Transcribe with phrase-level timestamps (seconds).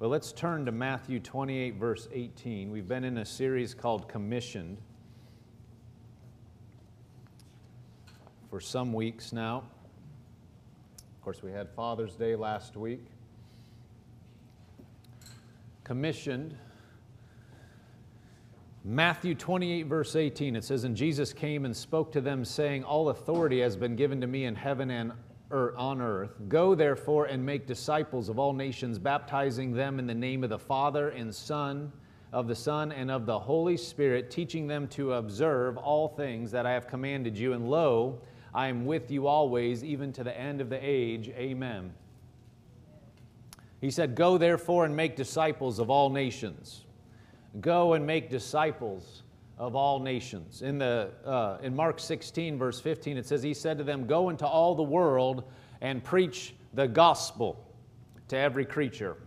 [0.00, 2.70] Well, let's turn to Matthew 28, verse 18.
[2.70, 4.78] We've been in a series called Commissioned
[8.48, 9.58] for some weeks now.
[9.58, 13.04] Of course, we had Father's Day last week.
[15.84, 16.56] Commissioned.
[18.82, 23.10] Matthew 28, verse 18, it says, And Jesus came and spoke to them, saying, All
[23.10, 25.12] authority has been given to me in heaven and
[25.52, 26.30] on earth.
[26.48, 30.58] Go therefore and make disciples of all nations, baptizing them in the name of the
[30.58, 31.92] Father and Son,
[32.32, 36.66] of the Son and of the Holy Spirit, teaching them to observe all things that
[36.66, 37.52] I have commanded you.
[37.52, 38.20] And lo,
[38.54, 41.28] I am with you always, even to the end of the age.
[41.30, 41.92] Amen.
[43.80, 46.84] He said, Go therefore and make disciples of all nations.
[47.60, 49.22] Go and make disciples
[49.60, 50.62] of all nations.
[50.62, 54.30] In, the, uh, in Mark 16, verse 15, it says, He said to them, Go
[54.30, 55.44] into all the world
[55.82, 57.62] and preach the gospel
[58.28, 59.18] to every creature.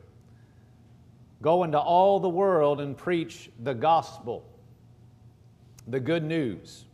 [1.44, 4.44] Go into all the world and preach the gospel,
[5.88, 6.86] the good news.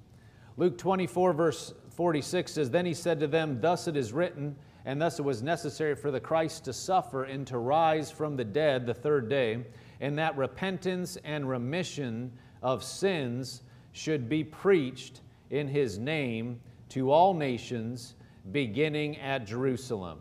[0.57, 4.53] Luke 24, verse 46 says, Then he said to them, Thus it is written,
[4.83, 8.43] and thus it was necessary for the Christ to suffer and to rise from the
[8.43, 9.63] dead the third day,
[10.01, 17.33] and that repentance and remission of sins should be preached in his name to all
[17.33, 18.15] nations,
[18.51, 20.19] beginning at Jerusalem.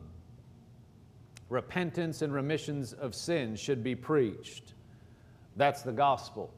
[1.48, 4.74] Repentance and remissions of sins should be preached.
[5.56, 6.52] That's the gospel.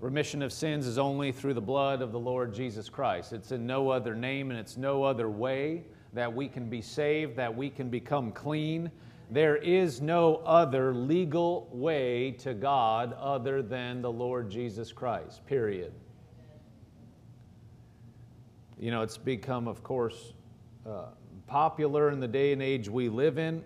[0.00, 3.32] Remission of sins is only through the blood of the Lord Jesus Christ.
[3.32, 7.36] It's in no other name and it's no other way that we can be saved,
[7.36, 8.90] that we can become clean,
[9.30, 15.92] there is no other legal way to God other than the Lord Jesus Christ, period.
[18.78, 20.32] You know, it's become, of course,
[20.84, 21.06] uh,
[21.46, 23.62] popular in the day and age we live in,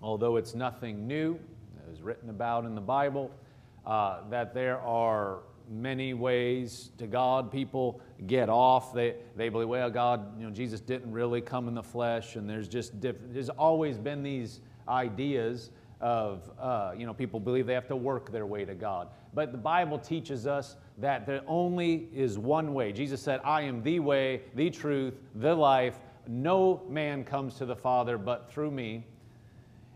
[0.00, 1.34] although it's nothing new.
[1.34, 3.32] It was written about in the Bible
[3.86, 5.40] uh, that there are
[5.70, 7.50] many ways to God.
[7.50, 8.92] People get off.
[8.92, 12.48] They, they believe, well, God, you know, Jesus didn't really come in the flesh, and
[12.48, 17.74] there's just diff- there's always been these ideas of, uh, you know, people believe they
[17.74, 19.08] have to work their way to God.
[19.34, 22.92] But the Bible teaches us that there only is one way.
[22.92, 25.98] Jesus said, I am the way, the truth, the life.
[26.26, 29.04] No man comes to the Father but through me.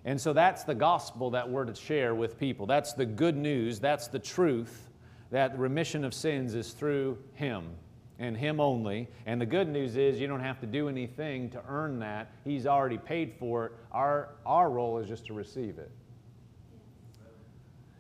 [0.04, 2.66] And so that's the gospel that we're to share with people.
[2.66, 3.78] That's the good news.
[3.78, 4.88] That's the truth
[5.30, 7.70] that remission of sins is through Him
[8.18, 9.08] and Him only.
[9.26, 12.32] And the good news is you don't have to do anything to earn that.
[12.44, 13.72] He's already paid for it.
[13.90, 15.90] Our, our role is just to receive it.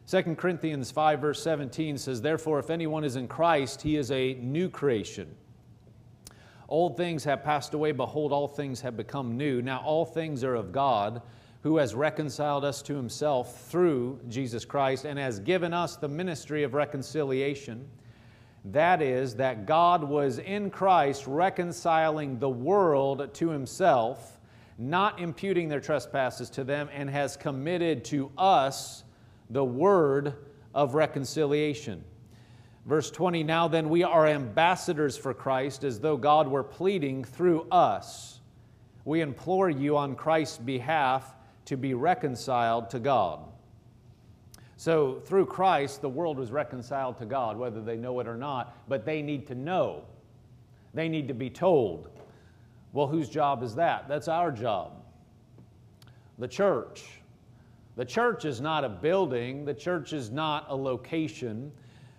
[0.08, 4.34] 2 Corinthians 5, verse 17 says, Therefore, if anyone is in Christ, he is a
[4.34, 5.34] new creation.
[6.68, 9.62] Old things have passed away, behold, all things have become new.
[9.62, 11.22] Now, all things are of God,
[11.62, 16.62] who has reconciled us to himself through Jesus Christ and has given us the ministry
[16.62, 17.88] of reconciliation
[18.66, 24.38] that is, that God was in Christ reconciling the world to himself,
[24.78, 29.02] not imputing their trespasses to them, and has committed to us
[29.50, 30.34] the word
[30.74, 32.04] of reconciliation.
[32.86, 37.66] Verse 20 Now then, we are ambassadors for Christ, as though God were pleading through
[37.70, 38.40] us.
[39.04, 41.34] We implore you on Christ's behalf
[41.64, 43.40] to be reconciled to God.
[44.82, 48.76] So through Christ, the world was reconciled to God, whether they know it or not,
[48.88, 50.02] but they need to know.
[50.92, 52.08] They need to be told.
[52.92, 54.08] Well, whose job is that?
[54.08, 54.94] That's our job.
[56.40, 57.04] The church.
[57.94, 61.70] The church is not a building, the church is not a location,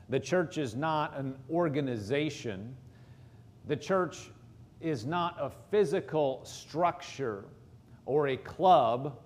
[0.08, 2.74] the church is not an organization,
[3.68, 4.32] the church
[4.80, 7.44] is not a physical structure
[8.06, 9.20] or a club.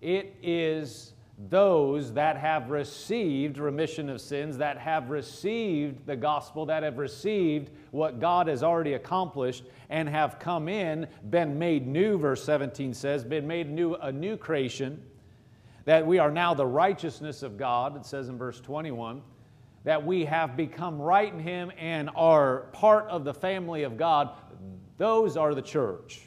[0.00, 1.12] It is
[1.48, 7.70] those that have received remission of sins, that have received the gospel, that have received
[7.90, 13.24] what God has already accomplished, and have come in, been made new, verse 17 says,
[13.24, 15.02] been made new, a new creation,
[15.84, 19.20] that we are now the righteousness of God, it says in verse 21,
[19.84, 24.30] that we have become right in Him and are part of the family of God.
[24.96, 26.22] Those are the church.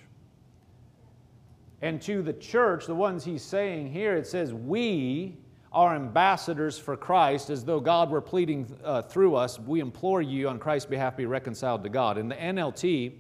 [1.82, 5.38] And to the church, the ones he's saying here, it says, We
[5.72, 9.60] are ambassadors for Christ, as though God were pleading uh, through us.
[9.60, 12.18] We implore you on Christ's behalf be reconciled to God.
[12.18, 13.14] In the NLT,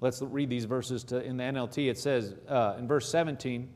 [0.00, 1.88] let's read these verses to, in the NLT.
[1.88, 3.68] It says uh, in verse 17,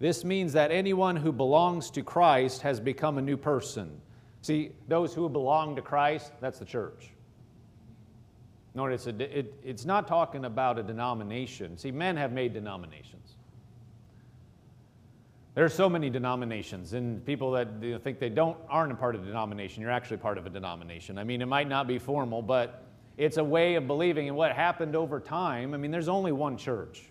[0.00, 4.00] this means that anyone who belongs to Christ has become a new person.
[4.42, 7.13] See, those who belong to Christ, that's the church.
[8.74, 11.78] Notice it, it, it's not talking about a denomination.
[11.78, 13.36] See, men have made denominations.
[15.54, 18.96] There are so many denominations, and people that you know, think they don't aren't a
[18.96, 19.80] part of a denomination.
[19.82, 21.16] You're actually part of a denomination.
[21.16, 22.82] I mean, it might not be formal, but
[23.16, 24.26] it's a way of believing.
[24.26, 27.04] And what happened over time, I mean, there's only one church.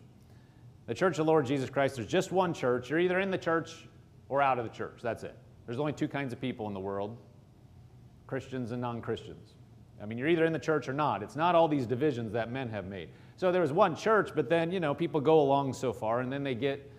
[0.88, 2.90] The Church of the Lord Jesus Christ, there's just one church.
[2.90, 3.88] You're either in the church
[4.28, 5.00] or out of the church.
[5.02, 5.36] That's it.
[5.66, 7.18] There's only two kinds of people in the world
[8.28, 9.54] Christians and non Christians.
[10.04, 11.24] I mean, you're either in the church or not.
[11.24, 13.08] It's not all these divisions that men have made.
[13.38, 16.32] So there was one church, but then, you know, people go along so far and
[16.32, 16.92] then they get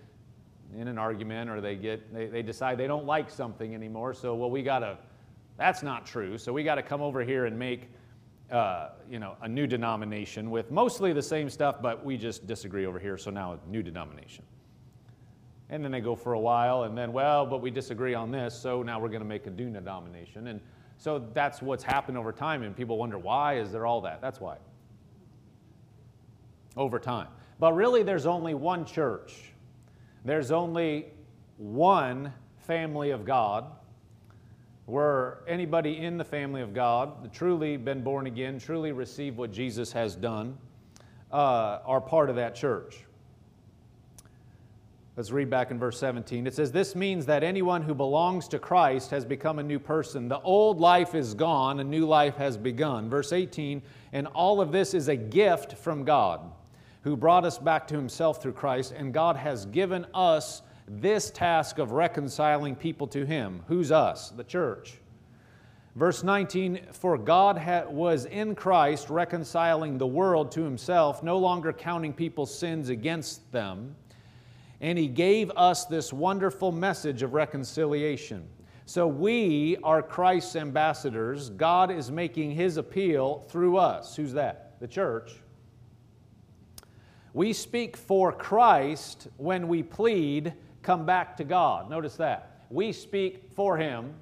[0.75, 4.35] in an argument or they get they, they decide they don't like something anymore so
[4.35, 4.97] well we got to
[5.57, 7.89] that's not true so we got to come over here and make
[8.51, 12.85] uh, you know a new denomination with mostly the same stuff but we just disagree
[12.85, 14.43] over here so now a new denomination
[15.69, 18.57] and then they go for a while and then well but we disagree on this
[18.57, 20.59] so now we're going to make a new denomination and
[20.97, 24.21] so that's what's happened over time and people wonder why is there all that?
[24.21, 24.57] That's why.
[26.77, 27.27] Over time.
[27.59, 29.51] But really there's only one church.
[30.23, 31.07] There's only
[31.57, 33.65] one family of God.
[34.85, 39.91] Where anybody in the family of God, truly been born again, truly received what Jesus
[39.93, 40.59] has done,
[41.31, 43.03] uh, are part of that church.
[45.17, 46.45] Let's read back in verse 17.
[46.45, 50.27] It says, This means that anyone who belongs to Christ has become a new person.
[50.27, 53.09] The old life is gone, a new life has begun.
[53.09, 53.81] Verse 18,
[54.11, 56.41] and all of this is a gift from God
[57.03, 61.77] who brought us back to himself through Christ, and God has given us this task
[61.77, 63.63] of reconciling people to him.
[63.67, 64.31] Who's us?
[64.31, 64.95] The church.
[65.95, 72.11] Verse 19 For God was in Christ reconciling the world to himself, no longer counting
[72.11, 73.95] people's sins against them.
[74.81, 78.47] And he gave us this wonderful message of reconciliation.
[78.85, 81.49] So we are Christ's ambassadors.
[81.49, 84.15] God is making his appeal through us.
[84.15, 84.79] Who's that?
[84.79, 85.31] The church.
[87.35, 91.89] We speak for Christ when we plead, come back to God.
[91.89, 92.65] Notice that.
[92.69, 94.13] We speak for Him.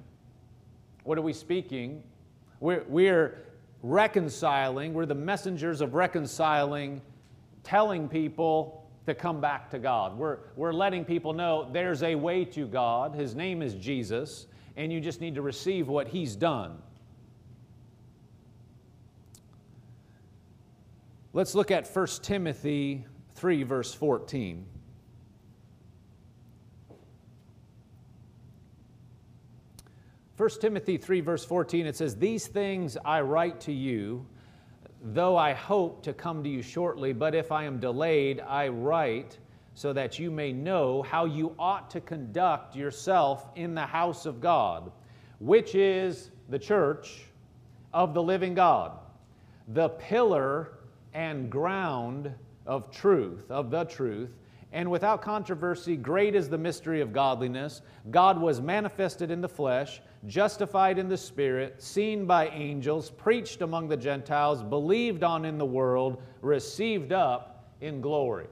[1.04, 2.02] What are we speaking?
[2.58, 3.46] We're, we're
[3.84, 7.02] reconciling, we're the messengers of reconciling,
[7.62, 10.16] telling people to come back to God.
[10.16, 13.14] We're, we're letting people know there's a way to God.
[13.14, 14.46] His name is Jesus,
[14.76, 16.78] and you just need to receive what He's done.
[21.32, 23.04] Let's look at 1 Timothy
[23.34, 24.64] 3, verse 14.
[30.36, 34.26] First Timothy 3, verse 14, it says, These things I write to you,
[35.04, 39.38] though I hope to come to you shortly, but if I am delayed, I write
[39.74, 44.40] so that you may know how you ought to conduct yourself in the house of
[44.40, 44.90] God,
[45.40, 47.24] which is the church
[47.92, 48.92] of the living God,
[49.68, 50.78] the pillar
[51.12, 52.32] and ground
[52.66, 54.30] of truth, of the truth.
[54.74, 57.80] And without controversy, great is the mystery of godliness.
[58.10, 63.86] God was manifested in the flesh, justified in the spirit, seen by angels, preached among
[63.86, 68.48] the Gentiles, believed on in the world, received up in glory.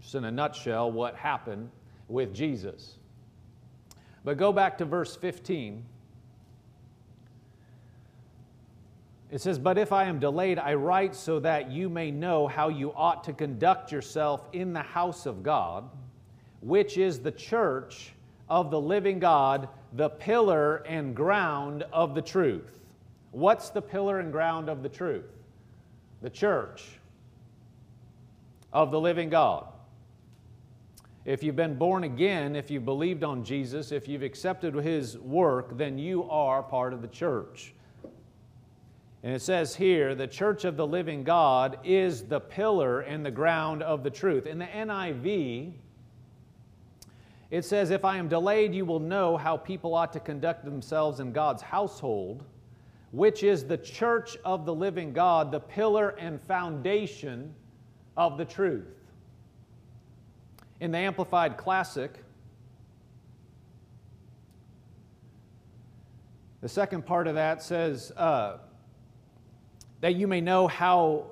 [0.00, 1.70] Just in a nutshell, what happened
[2.06, 2.98] with Jesus.
[4.22, 5.84] But go back to verse 15.
[9.30, 12.68] It says, But if I am delayed, I write so that you may know how
[12.68, 15.88] you ought to conduct yourself in the house of God,
[16.60, 18.12] which is the church
[18.48, 22.80] of the living God, the pillar and ground of the truth.
[23.32, 25.30] What's the pillar and ground of the truth?
[26.22, 26.84] The church
[28.72, 29.66] of the living God.
[31.24, 35.76] If you've been born again, if you've believed on Jesus, if you've accepted his work,
[35.76, 37.74] then you are part of the church.
[39.22, 43.30] And it says here, the church of the living God is the pillar and the
[43.30, 44.46] ground of the truth.
[44.46, 45.72] In the NIV,
[47.50, 51.20] it says, If I am delayed, you will know how people ought to conduct themselves
[51.20, 52.44] in God's household,
[53.12, 57.54] which is the church of the living God, the pillar and foundation
[58.16, 58.86] of the truth.
[60.80, 62.22] In the Amplified Classic,
[66.60, 68.58] the second part of that says, uh,
[70.00, 71.26] that you may know how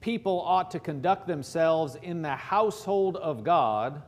[0.00, 4.02] people ought to conduct themselves in the household of God,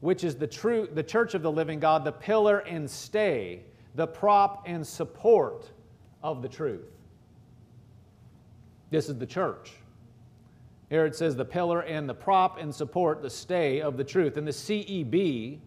[0.00, 3.60] which is the true the church of the living God, the pillar and stay,
[3.94, 5.70] the prop and support
[6.22, 6.90] of the truth.
[8.90, 9.72] This is the church.
[10.90, 14.36] Here it says the pillar and the prop and support, the stay of the truth.
[14.36, 15.58] And the CEB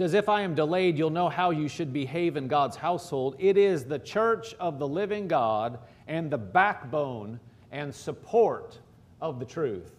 [0.00, 3.36] says, If I am delayed, you'll know how you should behave in God's household.
[3.38, 5.78] It is the church of the living God
[6.08, 7.38] and the backbone
[7.70, 8.78] and support
[9.20, 9.92] of the truth.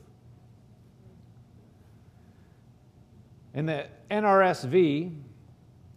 [3.53, 5.15] In the NRSV,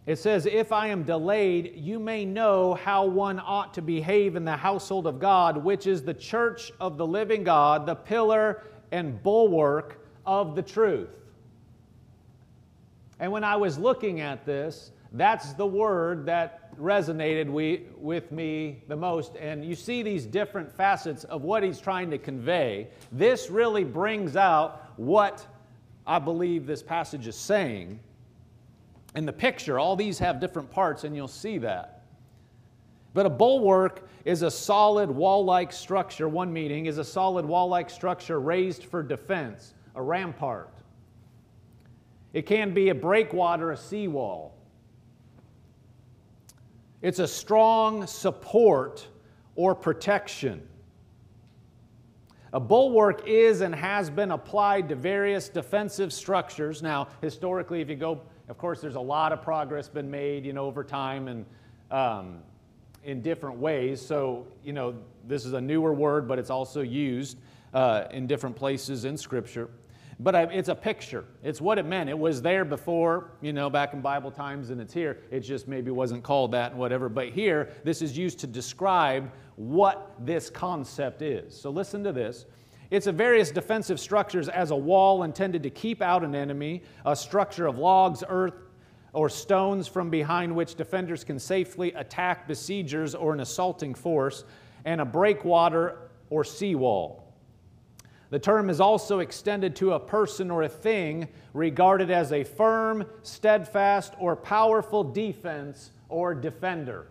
[0.05, 4.45] it says, If I am delayed, you may know how one ought to behave in
[4.45, 9.23] the household of God, which is the church of the living God, the pillar and
[9.23, 11.24] bulwark of the truth.
[13.19, 18.83] And when I was looking at this, that's the word that resonated we, with me
[18.87, 19.35] the most.
[19.37, 22.89] And you see these different facets of what he's trying to convey.
[23.11, 25.45] This really brings out what
[26.05, 27.99] I believe this passage is saying.
[29.15, 32.01] In the picture, all these have different parts, and you'll see that.
[33.13, 37.69] But a bulwark is a solid wall like structure, one meaning is a solid wall
[37.69, 40.74] like structure raised for defense, a rampart.
[42.35, 44.57] It can be a breakwater, a seawall.
[47.01, 49.07] It's a strong support
[49.55, 50.67] or protection.
[52.51, 56.83] A bulwark is and has been applied to various defensive structures.
[56.83, 60.51] Now, historically, if you go, of course, there's a lot of progress been made, you
[60.51, 61.45] know, over time and
[61.89, 62.39] um,
[63.05, 64.05] in different ways.
[64.05, 64.93] So, you know,
[65.25, 67.37] this is a newer word, but it's also used
[67.73, 69.69] uh, in different places in Scripture.
[70.19, 71.25] But it's a picture.
[71.43, 72.09] It's what it meant.
[72.09, 75.19] It was there before, you know, back in Bible times, and it's here.
[75.29, 77.09] It just maybe wasn't called that and whatever.
[77.09, 81.59] But here, this is used to describe what this concept is.
[81.59, 82.45] So listen to this.
[82.91, 87.15] It's a various defensive structures as a wall intended to keep out an enemy, a
[87.15, 88.53] structure of logs, earth,
[89.11, 94.45] or stones from behind which defenders can safely attack besiegers or an assaulting force,
[94.85, 95.97] and a breakwater
[96.29, 97.24] or seawall.
[98.29, 103.05] The term is also extended to a person or a thing regarded as a firm,
[103.23, 107.07] steadfast, or powerful defense or defender.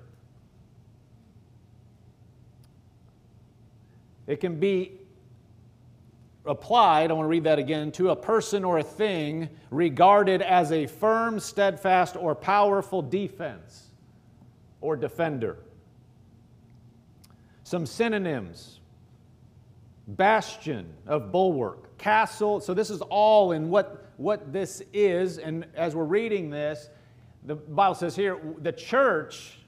[4.27, 4.93] It can be
[6.47, 10.73] applied, I want to read that again, to a person or a thing regarded as
[10.73, 13.89] a firm, steadfast, or powerful defense
[14.81, 15.59] or defender.
[17.63, 18.81] Some synonyms
[20.07, 22.61] bastion of bulwark, castle.
[22.61, 25.39] So, this is all in what, what this is.
[25.39, 26.89] And as we're reading this,
[27.45, 29.59] the Bible says here the church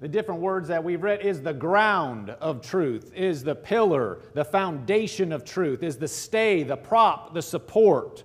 [0.00, 4.44] the different words that we've read is the ground of truth, is the pillar, the
[4.44, 8.24] foundation of truth, is the stay, the prop, the support,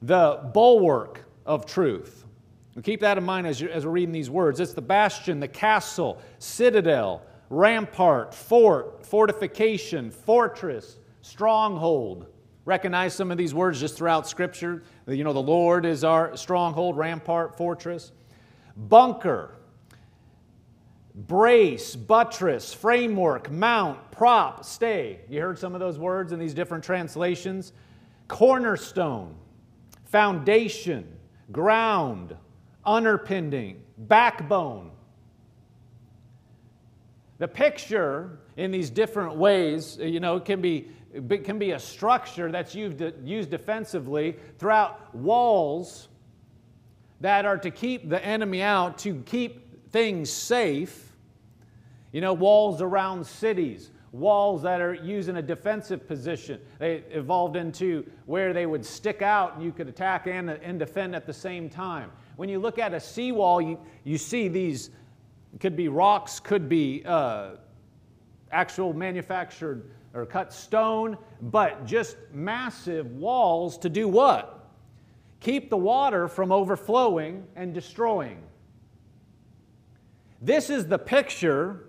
[0.00, 2.24] the bulwark of truth.
[2.74, 4.60] And keep that in mind as, as we're reading these words.
[4.60, 12.26] It's the bastion, the castle, citadel, rampart, fort, fortification, fortress, stronghold.
[12.64, 14.84] Recognize some of these words just throughout Scripture.
[15.06, 18.12] You know, the Lord is our stronghold, rampart, fortress.
[18.76, 19.56] Bunker,
[21.14, 25.20] brace, buttress, framework, mount, prop, stay.
[25.28, 27.72] You heard some of those words in these different translations.
[28.28, 29.34] Cornerstone,
[30.04, 31.06] foundation,
[31.50, 32.36] ground,
[32.84, 34.92] underpinning, backbone.
[37.40, 41.78] The picture in these different ways, uh, you know, can be it can be a
[41.78, 46.06] structure that's used, used defensively throughout walls
[47.20, 51.16] that are to keep the enemy out, to keep things safe.
[52.12, 56.60] You know, walls around cities, walls that are used in a defensive position.
[56.78, 61.16] They evolved into where they would stick out and you could attack and, and defend
[61.16, 62.10] at the same time.
[62.36, 64.90] When you look at a seawall, you, you see these,
[65.58, 67.52] could be rocks, could be uh,
[68.52, 74.68] actual manufactured or cut stone, but just massive walls to do what?
[75.40, 78.42] Keep the water from overflowing and destroying.
[80.40, 81.86] This is the picture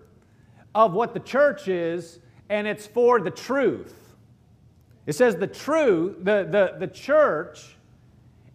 [0.73, 4.15] of what the church is, and it's for the truth.
[5.05, 7.75] It says the truth, the, the, the church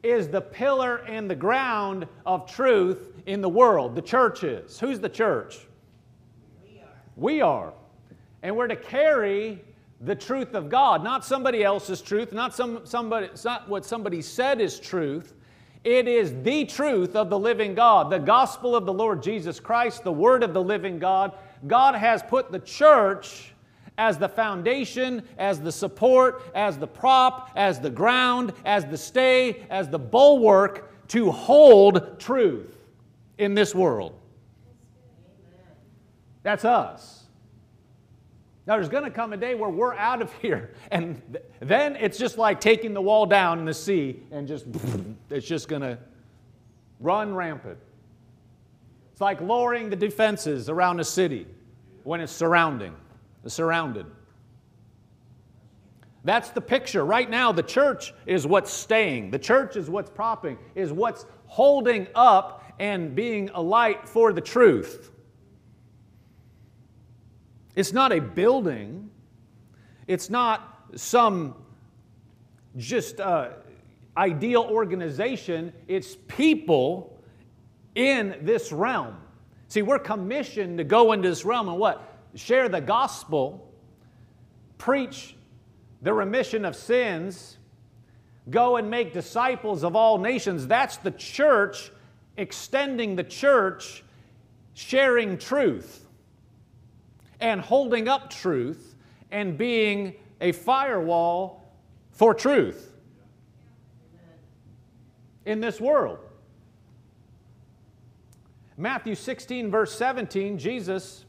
[0.09, 3.95] is the pillar and the ground of truth in the world.
[3.95, 4.79] The church is.
[4.79, 5.67] Who's the church?
[6.63, 6.89] We are.
[7.17, 7.73] We are.
[8.43, 9.63] And we're to carry
[10.01, 14.21] the truth of God, not somebody else's truth, not some, somebody, it's not what somebody
[14.21, 15.35] said is truth.
[15.85, 20.05] It is the truth of the living God, the gospel of the Lord Jesus Christ,
[20.05, 21.33] the word of the living God.
[21.67, 23.55] God has put the church
[23.99, 29.65] as the foundation, as the support, as the prop, as the ground, as the stay,
[29.71, 32.77] as the bulwark to hold truth
[33.39, 34.19] in this world.
[36.43, 37.25] That's us.
[38.67, 41.97] Now, there's going to come a day where we're out of here, and th- then
[41.97, 44.67] it's just like taking the wall down in the sea and just,
[45.31, 45.99] it's just going to
[47.01, 47.79] run rampant.
[49.13, 51.47] It's like lowering the defenses around a city
[52.05, 52.95] when it's surrounding,
[53.47, 54.07] surrounded.
[56.25, 57.05] That's the picture.
[57.05, 62.09] Right now, the church is what's staying, the church is what's propping, is what's holding
[62.17, 65.13] up and being a light for the truth.
[67.77, 69.09] It's not a building,
[70.09, 71.55] it's not some
[72.77, 73.51] just uh,
[74.17, 77.21] ideal organization, it's people
[77.95, 79.17] in this realm.
[79.69, 82.16] See, we're commissioned to go into this realm and what?
[82.37, 83.73] Share the gospel,
[84.79, 85.35] preach
[86.03, 87.57] the remission of sins,
[88.51, 90.67] go and make disciples of all nations.
[90.67, 91.91] That's the church
[92.37, 94.05] extending the church,
[94.75, 96.07] sharing truth
[97.41, 98.95] and holding up truth
[99.31, 101.65] and being a firewall
[102.13, 102.93] for truth
[105.45, 106.19] in this world.
[108.77, 111.26] Matthew 16, verse 17, Jesus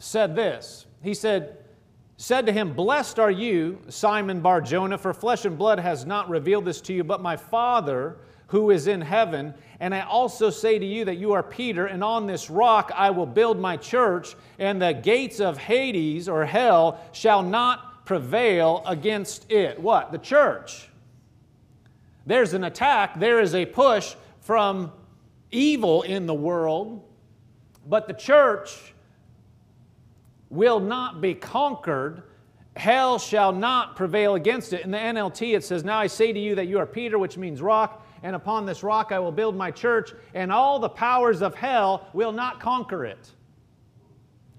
[0.00, 0.86] said this.
[1.02, 1.58] He said,
[2.16, 6.28] said to him, Blessed are you, Simon Bar Jonah, for flesh and blood has not
[6.28, 8.16] revealed this to you, but my Father
[8.48, 9.54] who is in heaven.
[9.78, 13.10] And I also say to you that you are Peter, and on this rock I
[13.10, 19.50] will build my church, and the gates of Hades or hell shall not prevail against
[19.52, 19.78] it.
[19.78, 20.10] What?
[20.10, 20.88] The church.
[22.26, 24.92] There's an attack, there is a push from
[25.52, 27.04] evil in the world,
[27.86, 28.89] but the church
[30.50, 32.24] will not be conquered.
[32.76, 34.82] Hell shall not prevail against it.
[34.82, 37.38] In the NLT, it says, Now I say to you that you are Peter, which
[37.38, 41.40] means rock, and upon this rock I will build my church, and all the powers
[41.40, 43.30] of hell will not conquer it.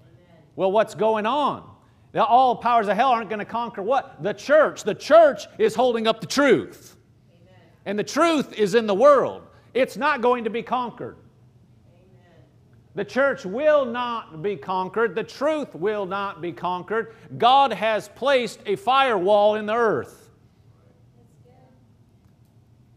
[0.00, 0.42] Amen.
[0.56, 1.68] Well, what's going on?
[2.14, 4.22] All powers of hell aren't going to conquer what?
[4.22, 4.84] The church.
[4.84, 6.96] The church is holding up the truth.
[7.34, 7.60] Amen.
[7.86, 9.42] And the truth is in the world.
[9.72, 11.16] It's not going to be conquered.
[12.94, 15.14] The church will not be conquered.
[15.14, 17.14] The truth will not be conquered.
[17.38, 20.30] God has placed a firewall in the earth.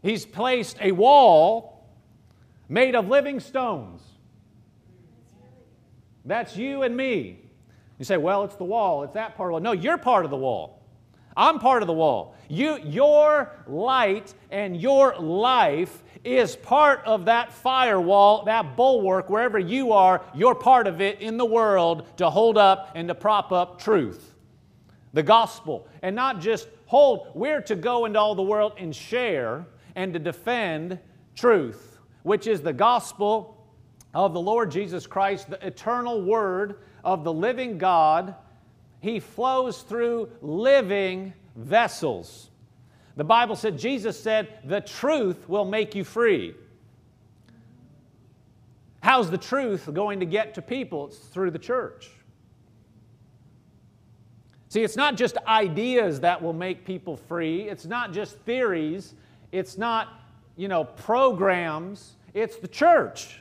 [0.02, 1.86] He's placed a wall
[2.68, 4.02] made of living stones.
[6.24, 7.40] That's you and me.
[7.98, 9.74] You say, well, it's the wall, it's that part of the wall.
[9.74, 10.82] No, you're part of the wall.
[11.36, 12.34] I'm part of the wall.
[12.48, 19.92] You, your light and your life is part of that firewall, that bulwark, wherever you
[19.92, 23.80] are, you're part of it in the world to hold up and to prop up
[23.80, 24.34] truth,
[25.12, 25.86] the gospel.
[26.02, 30.18] And not just hold, we're to go into all the world and share and to
[30.18, 30.98] defend
[31.34, 33.64] truth, which is the gospel
[34.12, 38.34] of the Lord Jesus Christ, the eternal word of the living God
[39.00, 42.50] he flows through living vessels.
[43.16, 46.54] The Bible said, Jesus said, the truth will make you free.
[49.00, 51.06] How's the truth going to get to people?
[51.06, 52.10] It's through the church.
[54.68, 57.62] See, it's not just ideas that will make people free.
[57.68, 59.14] It's not just theories.
[59.52, 60.20] It's not,
[60.56, 62.16] you know, programs.
[62.34, 63.40] It's the church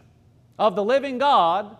[0.58, 1.76] of the living God.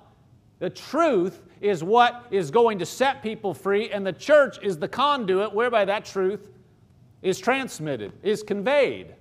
[0.60, 4.88] The truth is what is going to set people free, and the church is the
[4.88, 6.50] conduit whereby that truth
[7.26, 9.16] is transmitted, is conveyed.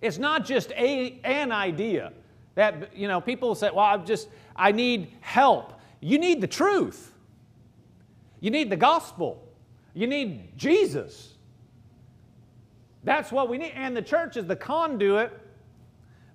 [0.00, 2.12] It's not just a, an idea
[2.54, 5.72] that, you know, people say, well, I'm just, I need help.
[6.00, 7.12] You need the truth.
[8.38, 9.42] You need the gospel.
[9.92, 11.34] You need Jesus.
[13.02, 13.72] That's what we need.
[13.74, 15.36] And the church is the conduit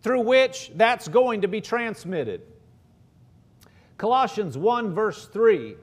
[0.02, 2.42] through which that's going to be transmitted.
[3.98, 5.76] Colossians 1, verse 3.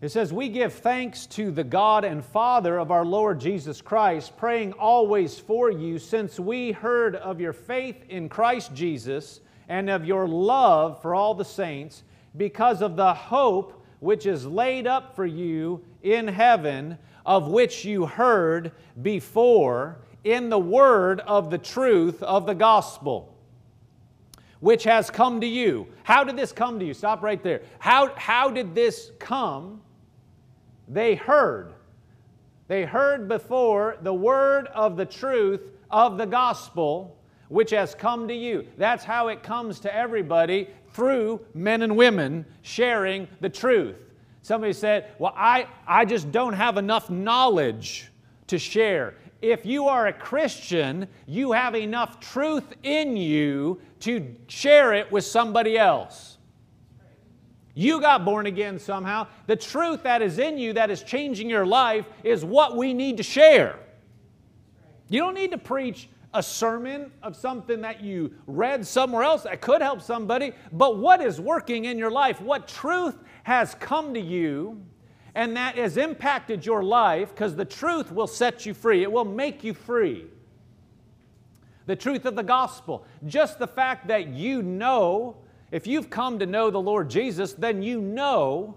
[0.00, 4.34] It says, We give thanks to the God and Father of our Lord Jesus Christ,
[4.36, 10.06] praying always for you, since we heard of your faith in Christ Jesus and of
[10.06, 12.02] your love for all the saints,
[12.36, 18.06] because of the hope which is laid up for you in heaven, of which you
[18.06, 23.36] heard before in the word of the truth of the gospel,
[24.60, 25.86] which has come to you.
[26.04, 26.94] How did this come to you?
[26.94, 27.60] Stop right there.
[27.78, 29.82] How, how did this come?
[30.90, 31.72] They heard.
[32.68, 37.16] They heard before the word of the truth of the gospel,
[37.48, 38.66] which has come to you.
[38.76, 43.96] That's how it comes to everybody through men and women sharing the truth.
[44.42, 48.10] Somebody said, Well, I, I just don't have enough knowledge
[48.48, 54.92] to share if you are a Christian, you have enough truth in you to share
[54.92, 56.29] it with somebody else.
[57.74, 59.26] You got born again somehow.
[59.46, 63.16] The truth that is in you that is changing your life is what we need
[63.18, 63.78] to share.
[65.08, 69.60] You don't need to preach a sermon of something that you read somewhere else that
[69.60, 72.40] could help somebody, but what is working in your life?
[72.40, 74.80] What truth has come to you
[75.34, 79.24] and that has impacted your life because the truth will set you free, it will
[79.24, 80.26] make you free.
[81.86, 85.36] The truth of the gospel, just the fact that you know,
[85.70, 88.76] if you've come to know the Lord Jesus, then you know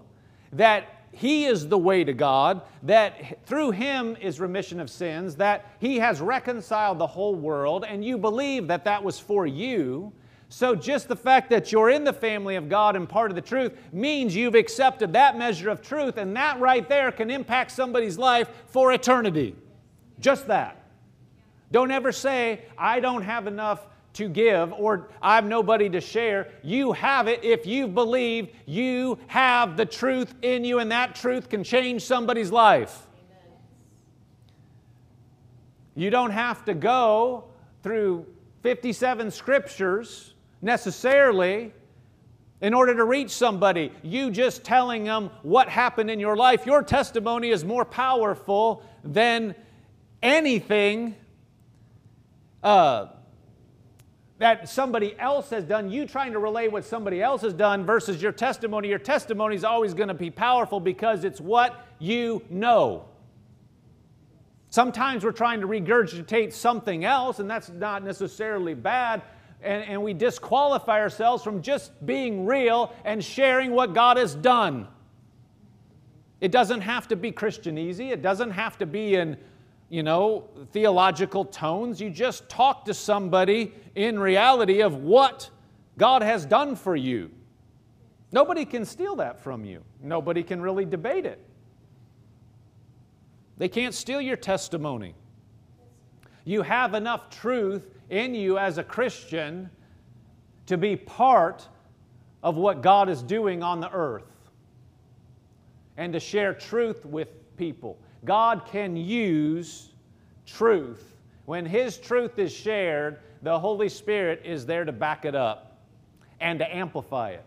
[0.52, 5.64] that he is the way to God, that through Him is remission of sins, that
[5.78, 10.12] He has reconciled the whole world, and you believe that that was for you.
[10.48, 13.42] So, just the fact that you're in the family of God and part of the
[13.42, 18.18] truth means you've accepted that measure of truth, and that right there can impact somebody's
[18.18, 19.54] life for eternity.
[20.18, 20.80] Just that.
[21.70, 26.48] Don't ever say, I don't have enough to give or I have nobody to share.
[26.62, 31.48] You have it if you've believed you have the truth in you, and that truth
[31.48, 33.06] can change somebody's life.
[33.28, 33.58] Amen.
[35.94, 37.44] You don't have to go
[37.82, 38.26] through
[38.62, 41.72] 57 scriptures necessarily
[42.60, 43.92] in order to reach somebody.
[44.02, 49.54] You just telling them what happened in your life, your testimony is more powerful than
[50.22, 51.14] anything.
[52.62, 53.08] Uh,
[54.38, 58.20] that somebody else has done, you trying to relay what somebody else has done versus
[58.20, 58.88] your testimony.
[58.88, 63.04] Your testimony is always going to be powerful because it's what you know.
[64.70, 69.22] Sometimes we're trying to regurgitate something else, and that's not necessarily bad.
[69.62, 74.88] And, and we disqualify ourselves from just being real and sharing what God has done.
[76.40, 78.00] It doesn't have to be Christianese.
[78.00, 79.36] it doesn't have to be in
[79.88, 82.00] you know, theological tones.
[82.00, 85.50] You just talk to somebody in reality of what
[85.98, 87.30] God has done for you.
[88.32, 89.82] Nobody can steal that from you.
[90.02, 91.40] Nobody can really debate it.
[93.58, 95.14] They can't steal your testimony.
[96.44, 99.70] You have enough truth in you as a Christian
[100.66, 101.68] to be part
[102.42, 104.24] of what God is doing on the earth
[105.96, 107.98] and to share truth with people.
[108.24, 109.90] God can use
[110.46, 111.16] truth.
[111.46, 115.78] When His truth is shared, the Holy Spirit is there to back it up
[116.40, 117.44] and to amplify it.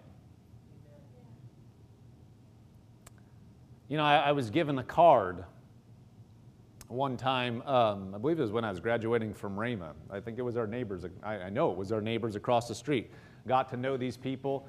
[3.88, 5.44] You know, I, I was given a card
[6.88, 9.92] one time, um, I believe it was when I was graduating from Rhema.
[10.10, 12.76] I think it was our neighbors, I, I know it was our neighbors across the
[12.76, 13.12] street.
[13.48, 14.68] Got to know these people.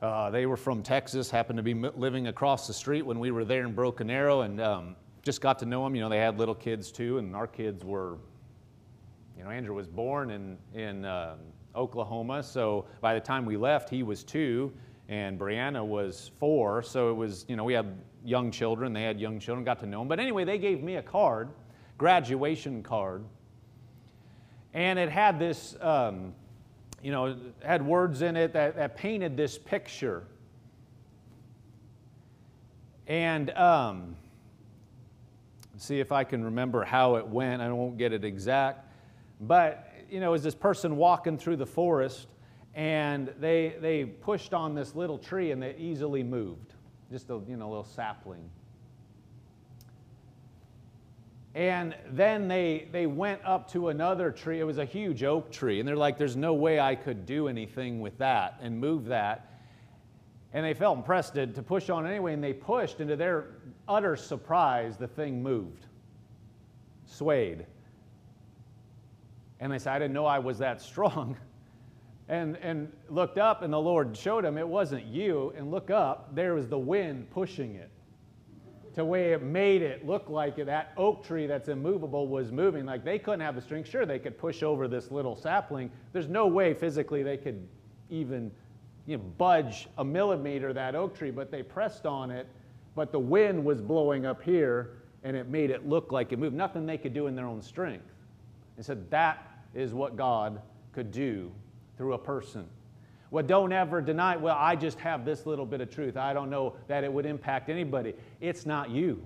[0.00, 3.44] Uh, they were from Texas, happened to be living across the street when we were
[3.44, 5.96] there in Broken Arrow, and um, just got to know them.
[5.96, 8.18] You know, they had little kids too, and our kids were,
[9.36, 11.34] you know, Andrew was born in, in uh,
[11.74, 14.72] Oklahoma, so by the time we left, he was two,
[15.08, 19.18] and Brianna was four, so it was, you know, we had young children, they had
[19.18, 20.08] young children, got to know them.
[20.08, 21.48] But anyway, they gave me a card,
[21.96, 23.24] graduation card,
[24.74, 26.34] and it had this, um,
[27.02, 30.24] you know, had words in it that, that painted this picture.
[33.06, 34.16] And um,
[35.76, 37.62] see if I can remember how it went.
[37.62, 38.84] I won't get it exact.
[39.40, 42.26] But, you know, as this person walking through the forest,
[42.74, 46.74] and they, they pushed on this little tree and they easily moved,
[47.10, 48.50] just a you know, little sapling.
[51.58, 54.60] And then they, they went up to another tree.
[54.60, 55.80] It was a huge oak tree.
[55.80, 59.58] And they're like, there's no way I could do anything with that and move that.
[60.52, 62.32] And they felt impressed to, to push on anyway.
[62.32, 63.56] And they pushed, and to their
[63.88, 65.86] utter surprise, the thing moved,
[67.06, 67.66] swayed.
[69.58, 71.36] And they said, I didn't know I was that strong.
[72.28, 75.52] And, and looked up, and the Lord showed him it wasn't you.
[75.56, 77.90] And look up, there was the wind pushing it
[78.98, 82.84] to where it made it look like that oak tree that's immovable was moving.
[82.84, 83.88] Like they couldn't have the strength.
[83.88, 85.90] Sure, they could push over this little sapling.
[86.12, 87.66] There's no way physically they could
[88.10, 88.50] even
[89.06, 92.48] you know, budge a millimeter that oak tree, but they pressed on it.
[92.96, 96.56] But the wind was blowing up here, and it made it look like it moved.
[96.56, 98.12] Nothing they could do in their own strength.
[98.76, 100.60] And said that is what God
[100.92, 101.52] could do
[101.96, 102.66] through a person.
[103.30, 106.16] Well, don't ever deny, well, I just have this little bit of truth.
[106.16, 108.14] I don't know that it would impact anybody.
[108.40, 109.22] It's not you.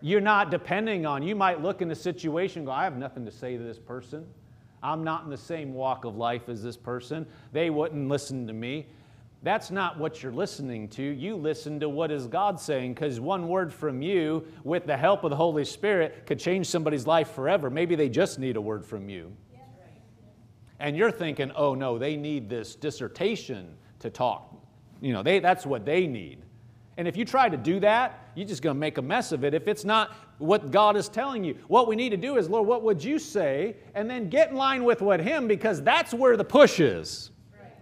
[0.00, 3.30] You're not depending on, you might look in a situation go, I have nothing to
[3.30, 4.26] say to this person.
[4.82, 7.24] I'm not in the same walk of life as this person.
[7.52, 8.86] They wouldn't listen to me.
[9.44, 11.02] That's not what you're listening to.
[11.02, 15.22] You listen to what is God saying because one word from you, with the help
[15.22, 17.68] of the Holy Spirit, could change somebody's life forever.
[17.70, 19.32] Maybe they just need a word from you
[20.82, 24.52] and you're thinking, oh no, they need this dissertation to talk.
[25.00, 26.42] You know, they, that's what they need.
[26.96, 29.44] And if you try to do that, you're just going to make a mess of
[29.44, 31.56] it if it's not what God is telling you.
[31.68, 33.76] What we need to do is, Lord, what would you say?
[33.94, 37.30] And then get in line with what Him, because that's where the push is.
[37.58, 37.72] Right.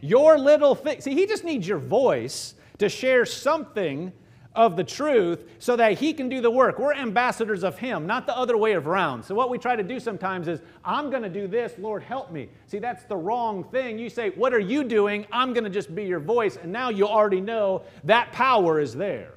[0.00, 1.00] Your little thing.
[1.00, 4.12] See, He just needs your voice to share something
[4.54, 6.78] of the truth so that he can do the work.
[6.78, 9.22] We're ambassadors of him, not the other way around.
[9.22, 12.30] So, what we try to do sometimes is, I'm going to do this, Lord, help
[12.30, 12.48] me.
[12.66, 13.98] See, that's the wrong thing.
[13.98, 15.26] You say, What are you doing?
[15.32, 16.56] I'm going to just be your voice.
[16.56, 19.32] And now you already know that power is there.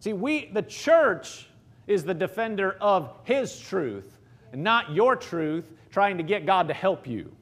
[0.00, 1.46] See, we, the church,
[1.86, 4.18] is the defender of his truth,
[4.52, 7.34] and not your truth trying to get God to help you.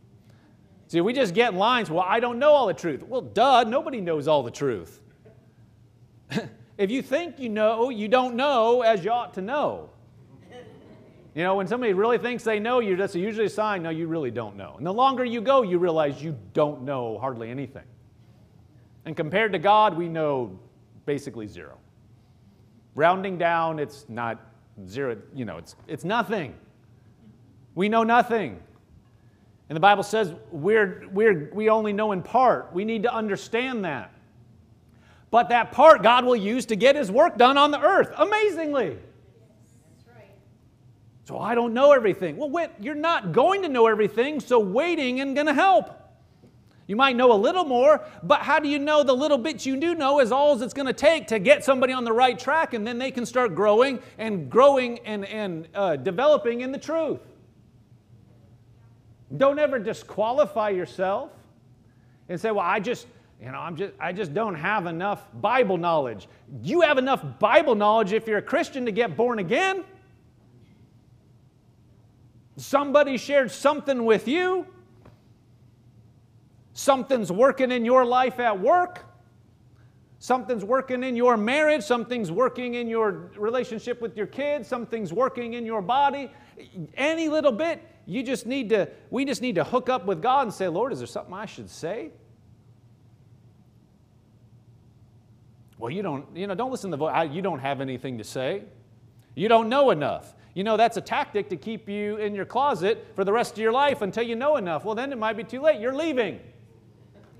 [0.94, 3.02] See, we just get in lines, well, I don't know all the truth.
[3.02, 5.00] Well, duh, nobody knows all the truth.
[6.78, 9.90] if you think you know, you don't know as you ought to know.
[11.34, 14.06] You know, when somebody really thinks they know you, that's usually a sign, no, you
[14.06, 14.76] really don't know.
[14.78, 17.82] And the longer you go, you realize you don't know hardly anything.
[19.04, 20.56] And compared to God, we know
[21.06, 21.76] basically zero.
[22.94, 24.40] Rounding down, it's not
[24.86, 26.54] zero, you know, it's, it's nothing.
[27.74, 28.62] We know nothing.
[29.68, 32.72] And the Bible says we're, we're, we only know in part.
[32.72, 34.12] We need to understand that.
[35.30, 38.98] But that part God will use to get His work done on the earth, amazingly.
[41.24, 42.36] So I don't know everything.
[42.36, 46.00] Well, wait, you're not going to know everything, so waiting ain't going to help.
[46.86, 49.76] You might know a little more, but how do you know the little bits you
[49.76, 52.74] do know is all it's going to take to get somebody on the right track,
[52.74, 57.20] and then they can start growing and growing and, and uh, developing in the truth?
[59.36, 61.30] Don't ever disqualify yourself
[62.28, 63.06] and say, well, I just,
[63.40, 66.28] you know, I'm just, I just don't have enough Bible knowledge.
[66.62, 69.84] You have enough Bible knowledge if you're a Christian to get born again.
[72.56, 74.66] Somebody shared something with you.
[76.72, 79.04] Something's working in your life at work.
[80.18, 81.82] Something's working in your marriage.
[81.82, 84.68] Something's working in your relationship with your kids.
[84.68, 86.30] Something's working in your body.
[86.96, 90.42] Any little bit, you just need to, we just need to hook up with God
[90.42, 92.10] and say, Lord, is there something I should say?
[95.78, 97.30] Well, you don't, you know, don't listen to the voice.
[97.30, 98.62] You don't have anything to say.
[99.34, 100.34] You don't know enough.
[100.54, 103.58] You know, that's a tactic to keep you in your closet for the rest of
[103.58, 104.84] your life until you know enough.
[104.84, 105.80] Well, then it might be too late.
[105.80, 106.40] You're leaving.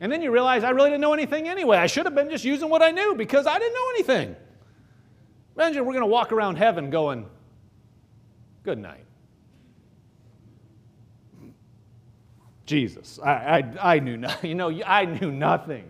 [0.00, 1.78] And then you realize I really didn't know anything anyway.
[1.78, 4.36] I should have been just using what I knew because I didn't know anything.
[5.56, 7.26] Imagine we're going to walk around heaven going,
[8.64, 9.04] Good night.
[12.66, 13.18] Jesus.
[13.18, 13.30] I,
[13.80, 14.48] I, I knew nothing.
[14.50, 15.84] You know, I knew nothing.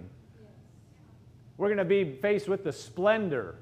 [1.56, 3.56] We're going to be faced with the splendor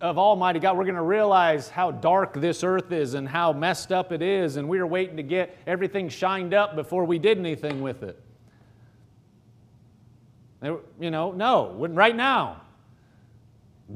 [0.00, 0.76] of Almighty God.
[0.76, 4.56] We're going to realize how dark this earth is and how messed up it is,
[4.56, 8.20] and we are waiting to get everything shined up before we did anything with it.
[10.62, 12.62] You know, no, right now.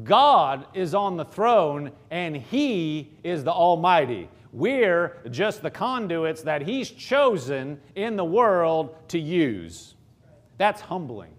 [0.02, 4.28] God is on the throne and He is the Almighty.
[4.54, 9.96] We're just the conduits that He's chosen in the world to use.
[10.58, 11.32] That's humbling.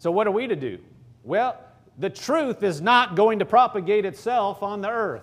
[0.00, 0.80] So, what are we to do?
[1.22, 1.56] Well,
[1.98, 5.22] the truth is not going to propagate itself on the earth.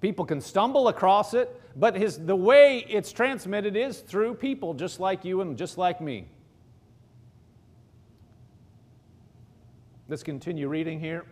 [0.00, 5.00] People can stumble across it, but his, the way it's transmitted is through people just
[5.00, 6.28] like you and just like me.
[10.10, 11.24] Let's continue reading here.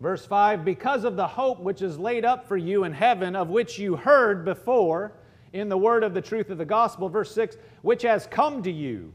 [0.00, 3.50] Verse 5 Because of the hope which is laid up for you in heaven, of
[3.50, 5.12] which you heard before
[5.52, 7.10] in the word of the truth of the gospel.
[7.10, 9.12] Verse 6 Which has come to you,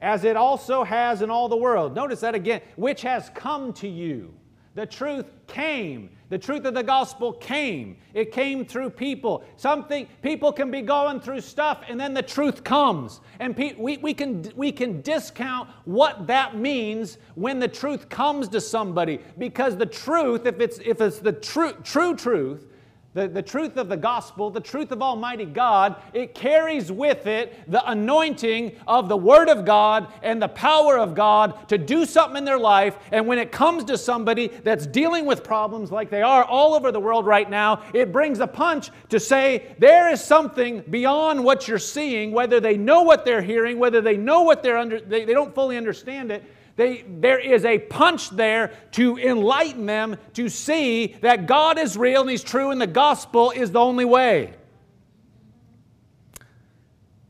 [0.00, 1.94] as it also has in all the world.
[1.94, 4.32] Notice that again, which has come to you.
[4.74, 6.10] The truth came.
[6.30, 7.96] The truth of the gospel came.
[8.14, 9.44] It came through people.
[9.56, 13.20] Something people can be going through stuff and then the truth comes.
[13.40, 18.48] And pe- we, we, can, we can discount what that means when the truth comes
[18.50, 22.69] to somebody because the truth, if it's, if it's the true, true truth,
[23.12, 27.58] the, the truth of the gospel, the truth of Almighty God, it carries with it
[27.66, 32.36] the anointing of the Word of God and the power of God to do something
[32.36, 32.96] in their life.
[33.10, 36.92] And when it comes to somebody that's dealing with problems like they are all over
[36.92, 41.66] the world right now, it brings a punch to say there is something beyond what
[41.66, 45.24] you're seeing, whether they know what they're hearing, whether they know what they're under, they,
[45.24, 46.44] they don't fully understand it
[46.80, 52.22] they, there is a punch there to enlighten them to see that God is real
[52.22, 54.54] and He's true and the gospel is the only way.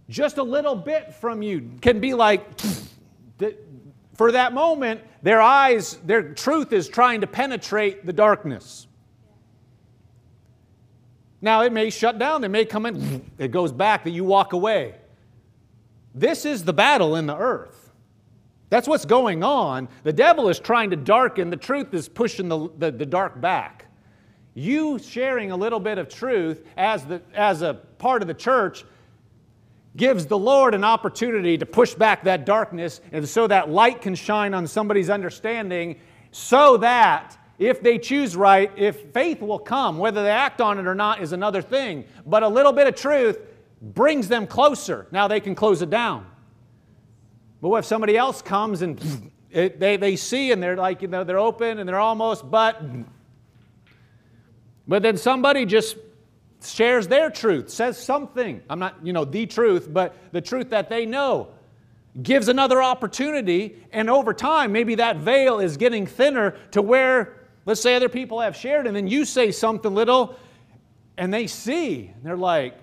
[0.09, 2.47] Just a little bit from you can be like
[4.15, 8.87] for that moment, their eyes, their truth is trying to penetrate the darkness.
[11.43, 14.53] Now, it may shut down, it may come in, it goes back, that you walk
[14.53, 14.95] away.
[16.15, 17.80] This is the battle in the earth.
[18.71, 19.89] That's what's going on.
[20.05, 23.87] The devil is trying to darken, the truth is pushing the, the, the dark back.
[24.55, 28.85] You sharing a little bit of truth as, the, as a part of the church
[29.97, 34.15] gives the Lord an opportunity to push back that darkness and so that light can
[34.15, 35.99] shine on somebody's understanding
[36.31, 40.87] so that if they choose right, if faith will come, whether they act on it
[40.87, 42.05] or not is another thing.
[42.25, 43.39] But a little bit of truth
[43.83, 45.07] brings them closer.
[45.11, 46.27] Now they can close it down.
[47.61, 51.09] But what if somebody else comes and it, they, they see and they're like, you
[51.09, 52.83] know, they're open and they're almost, but,
[54.89, 55.97] but then somebody just
[56.63, 58.63] shares their truth, says something.
[58.69, 61.49] I'm not, you know, the truth, but the truth that they know
[62.23, 63.77] gives another opportunity.
[63.93, 68.41] And over time, maybe that veil is getting thinner to where Let's say other people
[68.41, 70.37] have shared, and then you say something little,
[71.17, 72.75] and they see, and they're like,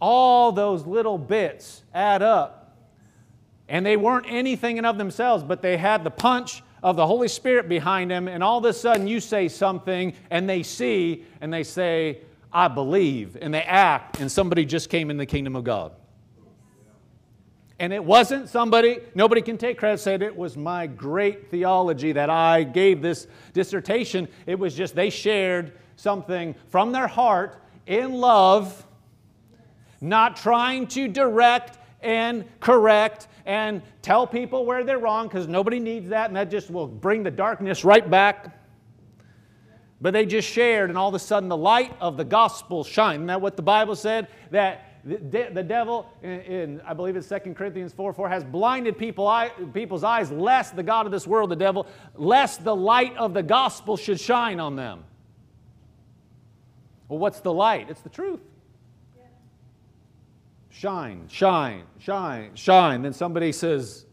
[0.00, 2.65] all those little bits add up.
[3.68, 7.28] And they weren't anything in of themselves, but they had the punch of the Holy
[7.28, 11.52] Spirit behind them, and all of a sudden you say something, and they see, and
[11.52, 12.20] they say,
[12.52, 15.92] I believe, and they act, and somebody just came in the kingdom of God.
[17.78, 22.30] And it wasn't somebody, nobody can take credit, said it was my great theology that
[22.30, 24.28] I gave this dissertation.
[24.46, 28.86] It was just they shared something from their heart in love,
[30.00, 36.08] not trying to direct and correct and tell people where they're wrong because nobody needs
[36.10, 38.60] that and that just will bring the darkness right back.
[40.00, 43.20] But they just shared, and all of a sudden the light of the gospel shined.
[43.20, 44.28] Isn't that what the Bible said?
[44.50, 48.98] That the, the devil, in, in, I believe it's 2 Corinthians 4 4, has blinded
[48.98, 53.16] people, eye, people's eyes, lest the God of this world, the devil, lest the light
[53.16, 55.04] of the gospel should shine on them.
[57.08, 57.88] Well, what's the light?
[57.88, 58.40] It's the truth.
[60.78, 63.00] Shine, shine, shine, shine.
[63.00, 64.04] Then somebody says,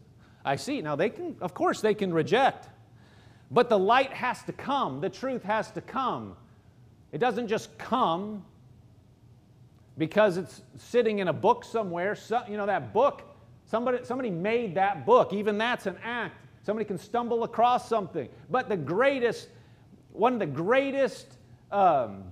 [0.46, 0.80] I see.
[0.80, 2.70] Now they can, of course, they can reject.
[3.50, 6.34] But the light has to come, the truth has to come.
[7.12, 8.46] It doesn't just come
[9.98, 12.14] because it's sitting in a book somewhere.
[12.14, 15.34] So, you know, that book, somebody, somebody made that book.
[15.34, 16.34] Even that's an act.
[16.62, 18.26] Somebody can stumble across something.
[18.48, 19.50] But the greatest,
[20.12, 21.26] one of the greatest
[21.70, 22.24] um,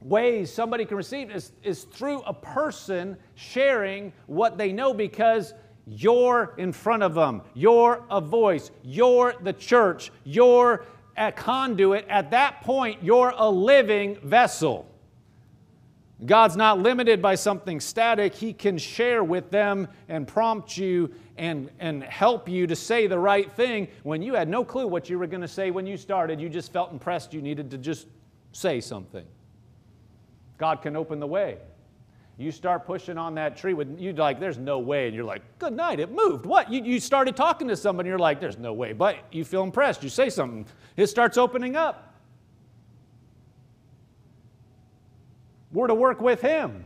[0.00, 5.54] ways somebody can receive is, is through a person sharing what they know because
[5.86, 7.42] you're in front of them.
[7.54, 8.70] You're a voice.
[8.82, 10.12] You're the church.
[10.24, 10.84] You're
[11.16, 12.06] a conduit.
[12.08, 14.86] At that point, you're a living vessel.
[16.26, 18.34] God's not limited by something static.
[18.34, 23.18] He can share with them and prompt you and, and help you to say the
[23.18, 25.96] right thing when you had no clue what you were going to say when you
[25.96, 26.40] started.
[26.40, 28.08] You just felt impressed you needed to just
[28.52, 29.24] say something.
[30.58, 31.58] God can open the way.
[32.36, 35.06] You start pushing on that tree with you like, there's no way.
[35.06, 36.46] And you're like, good night, it moved.
[36.46, 36.72] What?
[36.72, 38.92] You, you started talking to somebody, you're like, there's no way.
[38.92, 40.04] But you feel impressed.
[40.04, 40.64] You say something.
[40.96, 42.14] It starts opening up.
[45.72, 46.84] We're to work with Him.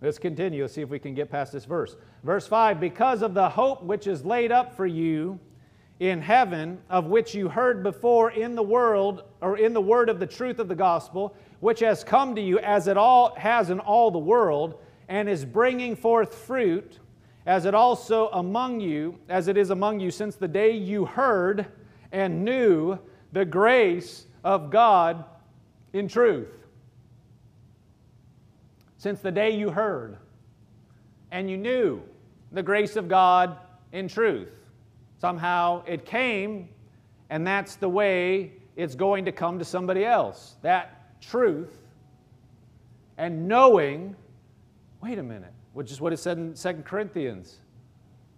[0.00, 0.62] Let's continue.
[0.62, 1.94] Let's see if we can get past this verse.
[2.24, 5.38] Verse 5 Because of the hope which is laid up for you
[6.10, 10.18] in heaven, of which you heard before in the world, or in the word of
[10.18, 13.78] the truth of the gospel, which has come to you as it all has in
[13.78, 16.98] all the world, and is bringing forth fruit,
[17.46, 21.66] as it also among you, as it is among you since the day you heard
[22.10, 22.98] and knew
[23.30, 25.24] the grace of God
[25.92, 26.48] in truth.
[28.98, 30.16] Since the day you heard
[31.30, 32.02] and you knew
[32.50, 33.56] the grace of God
[33.92, 34.48] in truth.
[35.22, 36.68] Somehow it came,
[37.30, 40.56] and that's the way it's going to come to somebody else.
[40.62, 41.78] That truth
[43.16, 44.16] and knowing,
[45.00, 47.60] wait a minute, which is what it said in 2 Corinthians.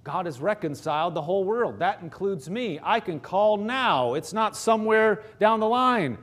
[0.02, 1.78] God has reconciled the whole world.
[1.78, 2.78] That includes me.
[2.82, 4.12] I can call now.
[4.12, 6.18] It's not somewhere down the line.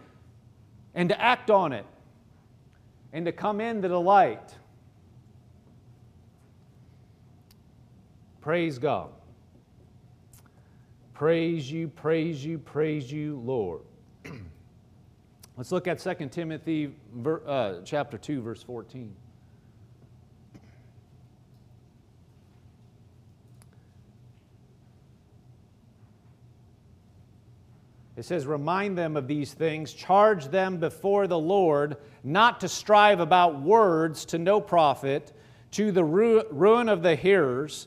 [0.93, 1.87] And to act on it
[3.11, 4.53] and to come into the light.
[8.41, 9.09] Praise God.
[11.21, 13.81] Praise you, praise you, praise you, Lord.
[15.55, 16.95] Let's look at 2 Timothy
[17.45, 19.13] uh, chapter 2, verse 14.
[28.17, 33.19] It says, Remind them of these things, charge them before the Lord not to strive
[33.19, 35.33] about words to no profit,
[35.73, 37.85] to the ruin of the hearers.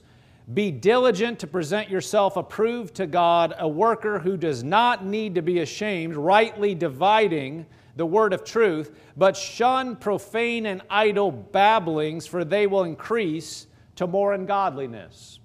[0.53, 5.43] Be diligent to present yourself approved to God, a worker who does not need to
[5.43, 7.65] be ashamed, rightly dividing
[7.97, 14.07] the word of truth, but shun profane and idle babblings, for they will increase to
[14.07, 15.39] more ungodliness.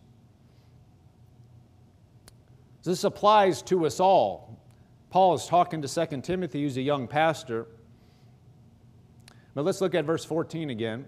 [2.84, 4.60] This applies to us all.
[5.12, 7.68] Paul is talking to 2 Timothy, who's a young pastor.
[9.54, 11.06] But let's look at verse 14 again.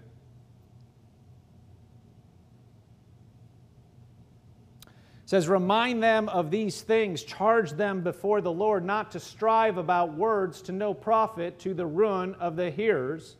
[5.32, 10.12] Says, Remind them of these things, charge them before the Lord not to strive about
[10.12, 13.36] words to no profit to the ruin of the hearers.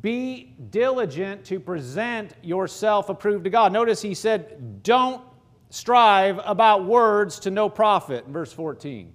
[0.00, 3.70] Be diligent to present yourself approved to God.
[3.70, 5.22] Notice he said, Don't
[5.68, 9.12] strive about words to no profit, verse 14.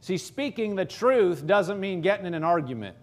[0.00, 2.96] See, speaking the truth doesn't mean getting in an argument.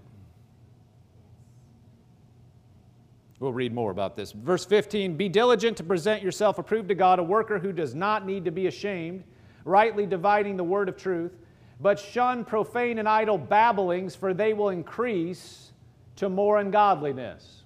[3.40, 4.32] We'll read more about this.
[4.32, 8.26] Verse 15 Be diligent to present yourself approved to God, a worker who does not
[8.26, 9.24] need to be ashamed,
[9.64, 11.34] rightly dividing the word of truth.
[11.80, 15.72] But shun profane and idle babblings, for they will increase
[16.16, 17.62] to more ungodliness.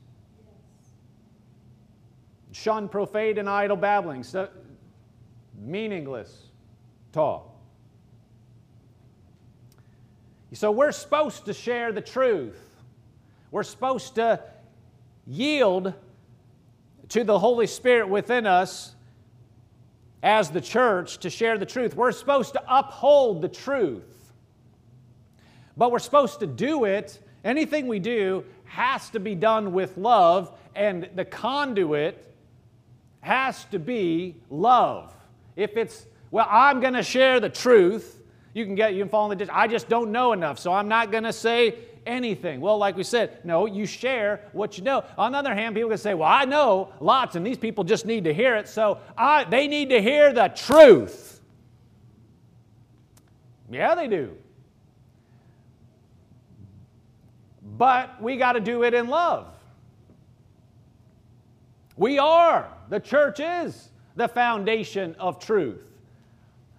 [2.51, 4.35] Shun profane and idle babblings,
[5.57, 6.47] meaningless
[7.13, 7.47] talk.
[10.53, 12.59] So we're supposed to share the truth.
[13.51, 14.43] We're supposed to
[15.27, 15.93] yield
[17.09, 18.95] to the Holy Spirit within us
[20.23, 21.95] as the church to share the truth.
[21.95, 24.03] We're supposed to uphold the truth.
[25.75, 30.57] But we're supposed to do it, anything we do has to be done with love,
[30.75, 32.33] and the conduit
[33.21, 35.13] has to be love.
[35.55, 38.21] If it's, well, I'm going to share the truth,
[38.53, 39.53] you can get, you can fall in the ditch.
[39.53, 42.61] I just don't know enough, so I'm not going to say anything.
[42.61, 45.03] Well, like we said, no, you share what you know.
[45.17, 48.05] On the other hand, people can say, well, I know lots, and these people just
[48.05, 51.41] need to hear it, so I, they need to hear the truth.
[53.69, 54.35] Yeah, they do.
[57.77, 59.47] But we got to do it in love.
[61.95, 65.81] We are, the church is the foundation of truth.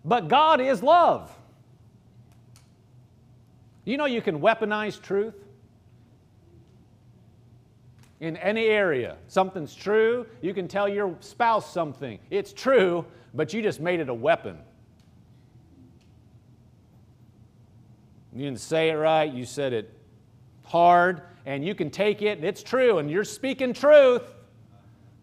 [0.04, 1.36] But God is love.
[3.85, 5.35] You know you can weaponize truth?
[8.20, 9.16] In any area.
[9.26, 12.20] Something's true, you can tell your spouse something.
[12.30, 13.05] It's true,
[13.35, 14.59] but you just made it a weapon.
[18.33, 19.93] You didn't say it right, you said it
[20.64, 24.22] hard, and you can take it, and it's true, and you're speaking truth,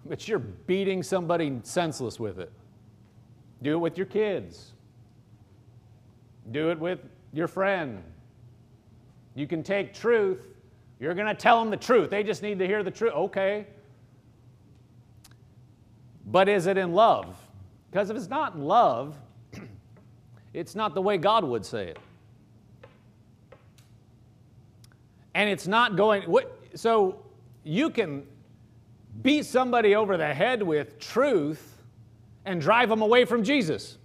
[0.05, 2.51] but you're beating somebody senseless with it.
[3.61, 4.73] Do it with your kids.
[6.51, 6.99] Do it with
[7.33, 8.03] your friend.
[9.39, 10.41] You can take truth,
[10.99, 12.09] you're going to tell them the truth.
[12.09, 13.13] They just need to hear the truth.
[13.13, 13.67] Okay.
[16.25, 17.37] But is it in love?
[17.89, 19.15] Because if it's not in love,
[20.53, 21.99] it's not the way God would say it.
[25.33, 27.23] And it's not going, what, so
[27.63, 28.27] you can
[29.21, 31.81] beat somebody over the head with truth
[32.43, 33.99] and drive them away from Jesus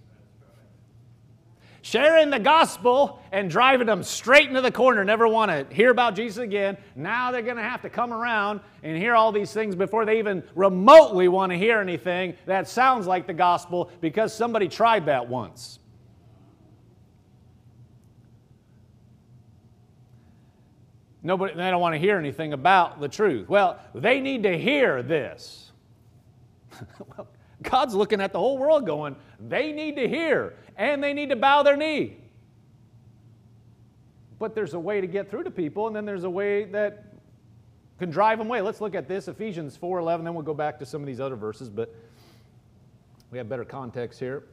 [1.85, 6.15] sharing the gospel and driving them straight into the corner, never want to hear about
[6.15, 6.75] Jesus again.
[6.95, 10.17] Now they're going to have to come around and hear all these things before they
[10.17, 15.29] even remotely want to hear anything that sounds like the gospel because somebody tried that
[15.29, 15.77] once.
[21.21, 23.47] Nobody, they don't want to hear anything about the truth.
[23.47, 25.71] Well, they need to hear this.
[27.15, 27.27] well,
[27.61, 31.35] God's looking at the whole world going, they need to hear and they need to
[31.35, 32.17] bow their knee.
[34.37, 37.05] But there's a way to get through to people, and then there's a way that
[37.99, 38.61] can drive them away.
[38.61, 41.37] Let's look at this Ephesians 4:11, then we'll go back to some of these other
[41.37, 41.93] verses, but
[43.31, 44.43] we have better context here.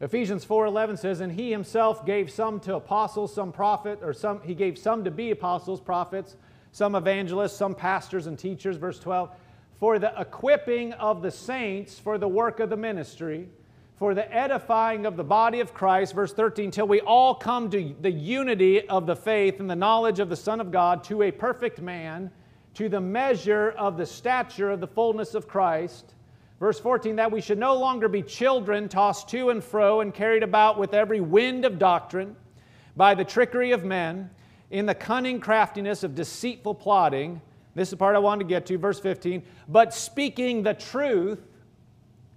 [0.00, 4.54] Ephesians 4:11 says, "And he himself gave some to apostles, some prophet, or some he
[4.54, 6.36] gave some to be apostles, prophets,
[6.72, 9.30] some evangelists, some pastors and teachers." Verse 12,
[9.74, 13.50] "For the equipping of the saints for the work of the ministry."
[14.00, 17.94] For the edifying of the body of Christ, verse 13, till we all come to
[18.00, 21.30] the unity of the faith and the knowledge of the Son of God, to a
[21.30, 22.30] perfect man,
[22.72, 26.14] to the measure of the stature of the fullness of Christ.
[26.58, 30.42] Verse 14, that we should no longer be children tossed to and fro and carried
[30.42, 32.34] about with every wind of doctrine
[32.96, 34.30] by the trickery of men,
[34.70, 37.38] in the cunning craftiness of deceitful plotting.
[37.74, 39.42] This is the part I wanted to get to, verse 15.
[39.68, 41.46] But speaking the truth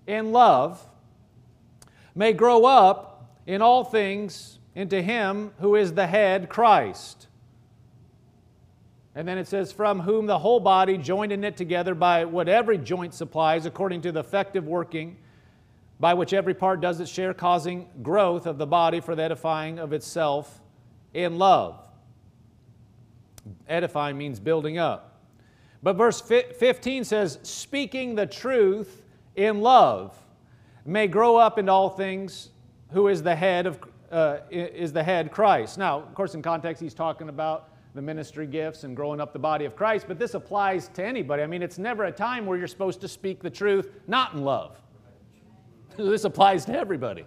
[0.07, 0.85] in love,
[2.15, 7.27] may grow up in all things into Him who is the head, Christ.
[9.15, 12.49] And then it says, From whom the whole body, joined and knit together by what
[12.49, 15.17] every joint supplies, according to the effective working
[15.99, 19.79] by which every part does its share, causing growth of the body for the edifying
[19.79, 20.61] of itself
[21.13, 21.87] in love.
[23.69, 25.21] Edifying means building up.
[25.81, 29.03] But verse 15 says, Speaking the truth
[29.35, 30.17] in love
[30.85, 32.49] may grow up into all things,
[32.91, 33.79] who is the head of
[34.11, 35.79] uh, is the head Christ.
[35.79, 39.39] Now, of course, in context, he's talking about the ministry gifts and growing up the
[39.39, 41.43] body of Christ, but this applies to anybody.
[41.43, 44.43] I mean, it's never a time where you're supposed to speak the truth not in
[44.43, 44.79] love.
[45.97, 47.25] this applies to everybody.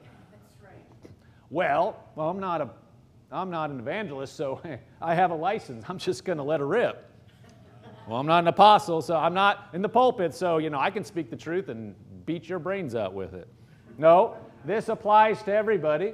[1.50, 2.70] Well, well, I'm not a,
[3.30, 4.60] I'm not an evangelist, so
[5.00, 5.84] I have a license.
[5.88, 7.10] I'm just going to let her rip.
[8.08, 10.90] Well, I'm not an apostle, so I'm not in the pulpit, so you know I
[10.90, 11.94] can speak the truth and
[12.26, 13.48] beat your brains out with it.
[13.96, 16.12] No, this applies to everybody.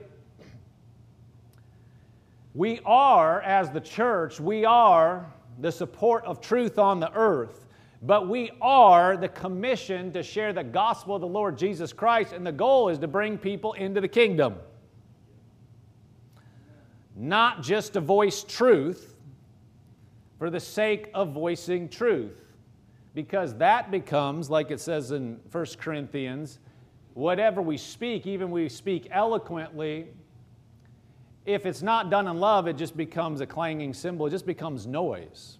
[2.55, 5.27] We are, as the church, we are
[5.59, 7.67] the support of truth on the earth,
[8.03, 12.47] but we are the commission to share the gospel of the Lord Jesus Christ, and
[12.47, 14.57] the goal is to bring people into the kingdom.
[17.17, 19.15] Not just to voice truth
[20.39, 22.37] for the sake of voicing truth,
[23.15, 26.59] because that becomes, like it says in 1 Corinthians,
[27.15, 30.09] whatever we speak, even we speak eloquently,
[31.45, 34.87] if it's not done in love, it just becomes a clanging cymbal, it just becomes
[34.87, 35.59] noise.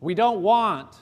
[0.00, 0.96] We don't want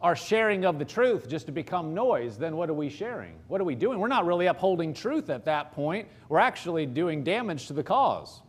[0.00, 3.34] our sharing of the truth just to become noise, then what are we sharing?
[3.48, 3.98] What are we doing?
[3.98, 6.08] We're not really upholding truth at that point.
[6.30, 8.40] We're actually doing damage to the cause.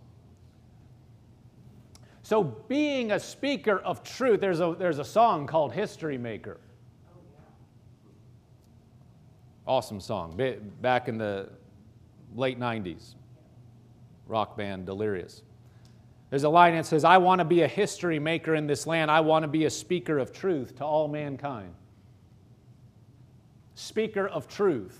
[2.24, 6.60] So, being a speaker of truth, there's a, there's a song called History Maker.
[9.66, 10.40] Awesome song.
[10.82, 11.50] Back in the
[12.36, 13.16] late 90s,
[14.28, 15.42] rock band Delirious.
[16.30, 19.12] There's a line that says, I want to be a history maker in this land.
[19.12, 21.74] I want to be a speaker of truth to all mankind.
[23.76, 24.98] Speaker of truth.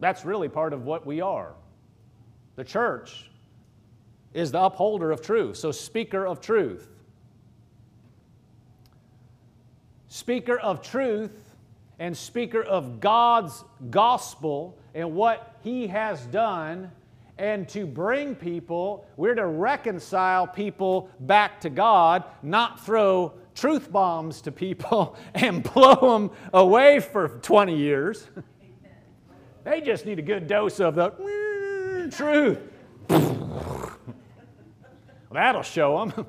[0.00, 1.52] That's really part of what we are.
[2.56, 3.29] The church
[4.34, 6.88] is the upholder of truth, so speaker of truth.
[10.08, 11.54] Speaker of truth
[11.98, 16.90] and speaker of God's gospel and what He has done,
[17.38, 24.40] and to bring people, we're to reconcile people back to God, not throw truth bombs
[24.42, 28.26] to people and blow them away for 20 years.
[29.64, 31.10] they just need a good dose of the
[32.16, 32.58] truth.
[35.30, 36.26] That'll show them.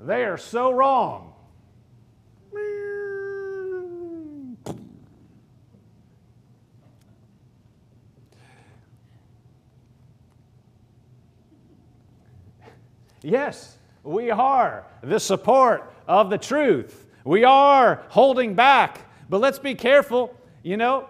[0.00, 1.34] They are so wrong.
[13.22, 17.06] Yes, we are the support of the truth.
[17.24, 20.34] We are holding back, but let's be careful.
[20.62, 21.08] You know,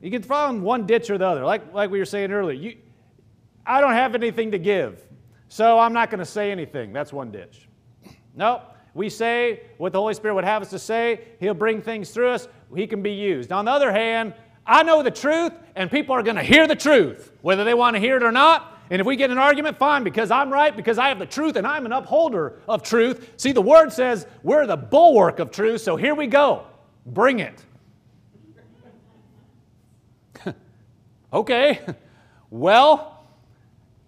[0.00, 2.58] you can fall in one ditch or the other, like, like we were saying earlier.
[2.58, 2.76] You,
[3.66, 5.00] I don't have anything to give,
[5.48, 6.92] so I'm not going to say anything.
[6.92, 7.68] That's one ditch.
[8.34, 8.62] No,
[8.94, 11.20] we say what the Holy Spirit would have us to say.
[11.38, 12.48] He'll bring things through us.
[12.74, 13.52] He can be used.
[13.52, 14.34] On the other hand,
[14.66, 17.96] I know the truth, and people are going to hear the truth, whether they want
[17.96, 18.78] to hear it or not.
[18.90, 21.56] And if we get an argument, fine, because I'm right, because I have the truth,
[21.56, 23.32] and I'm an upholder of truth.
[23.36, 26.66] See, the Word says we're the bulwark of truth, so here we go.
[27.06, 27.64] Bring it.
[31.32, 31.80] Okay.
[32.50, 33.26] well,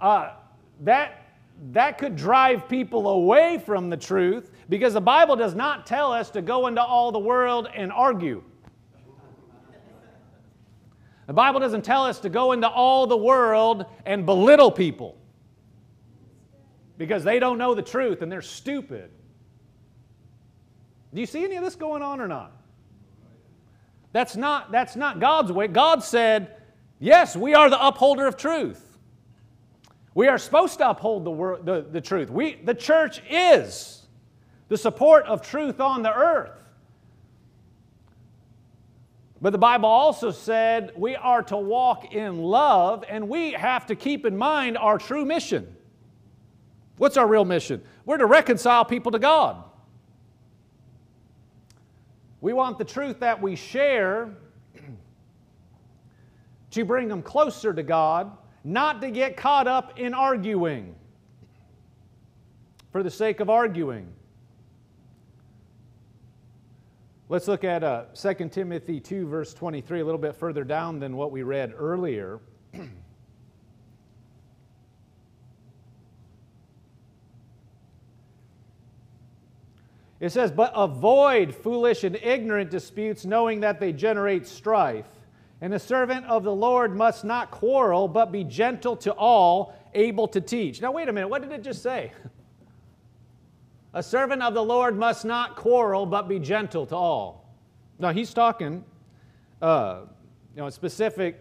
[0.00, 0.32] uh,
[0.80, 1.22] that
[1.70, 6.30] that could drive people away from the truth because the Bible does not tell us
[6.30, 8.42] to go into all the world and argue.
[11.26, 15.16] The Bible doesn't tell us to go into all the world and belittle people
[16.98, 19.10] because they don't know the truth and they're stupid.
[21.14, 22.52] Do you see any of this going on or not?
[24.12, 25.68] That's not, that's not God's way.
[25.68, 26.56] God said,
[27.02, 28.96] Yes, we are the upholder of truth.
[30.14, 32.30] We are supposed to uphold the, word, the, the truth.
[32.30, 34.06] We, the church is
[34.68, 36.62] the support of truth on the earth.
[39.40, 43.96] But the Bible also said we are to walk in love, and we have to
[43.96, 45.74] keep in mind our true mission.
[46.98, 47.82] What's our real mission?
[48.04, 49.64] We're to reconcile people to God.
[52.40, 54.36] We want the truth that we share
[56.72, 58.30] to bring them closer to God
[58.64, 60.94] not to get caught up in arguing
[62.90, 64.06] for the sake of arguing.
[67.28, 71.16] Let's look at uh, 2 Timothy 2, verse 23, a little bit further down than
[71.16, 72.40] what we read earlier.
[80.22, 85.08] It says, But avoid foolish and ignorant disputes, knowing that they generate strife.
[85.62, 90.26] And a servant of the Lord must not quarrel, but be gentle to all, able
[90.26, 90.82] to teach.
[90.82, 92.10] Now, wait a minute, what did it just say?
[93.94, 97.46] A servant of the Lord must not quarrel, but be gentle to all.
[97.98, 98.84] Now, he's talking,
[99.60, 100.00] uh,
[100.56, 101.38] you know, specific.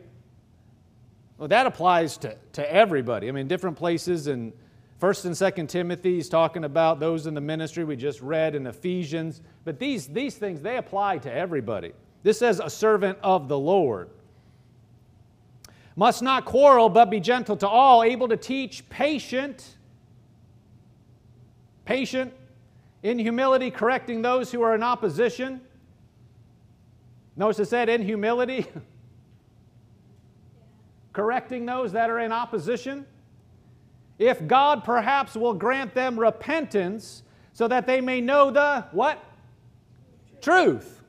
[1.38, 3.30] Well, that applies to, to everybody.
[3.30, 4.52] I mean, different places and
[5.00, 8.68] First and Second Timothy, he's talking about those in the ministry we just read in
[8.68, 9.42] Ephesians.
[9.64, 11.94] But these, these things, they apply to everybody.
[12.24, 14.10] This says a servant of the Lord.
[15.96, 19.78] Must not quarrel, but be gentle to all, able to teach, patient,
[21.86, 22.34] patient,
[23.04, 25.60] in humility, correcting those who are in opposition.
[27.36, 28.68] Notice it said in humility,
[31.14, 33.06] correcting those that are in opposition
[34.22, 39.24] if God perhaps will grant them repentance so that they may know the what?
[40.42, 41.01] Truth.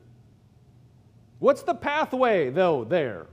[1.42, 3.26] What's the pathway, though, there?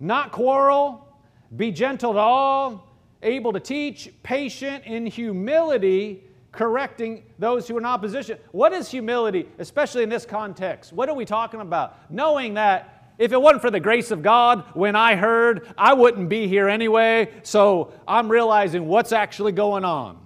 [0.00, 1.06] Not quarrel,
[1.54, 2.92] be gentle to all,
[3.22, 8.36] able to teach, patient in humility, correcting those who are in opposition.
[8.50, 10.92] What is humility, especially in this context?
[10.92, 11.96] What are we talking about?
[12.10, 16.28] Knowing that if it wasn't for the grace of God, when I heard, I wouldn't
[16.28, 17.28] be here anyway.
[17.44, 20.18] So I'm realizing what's actually going on.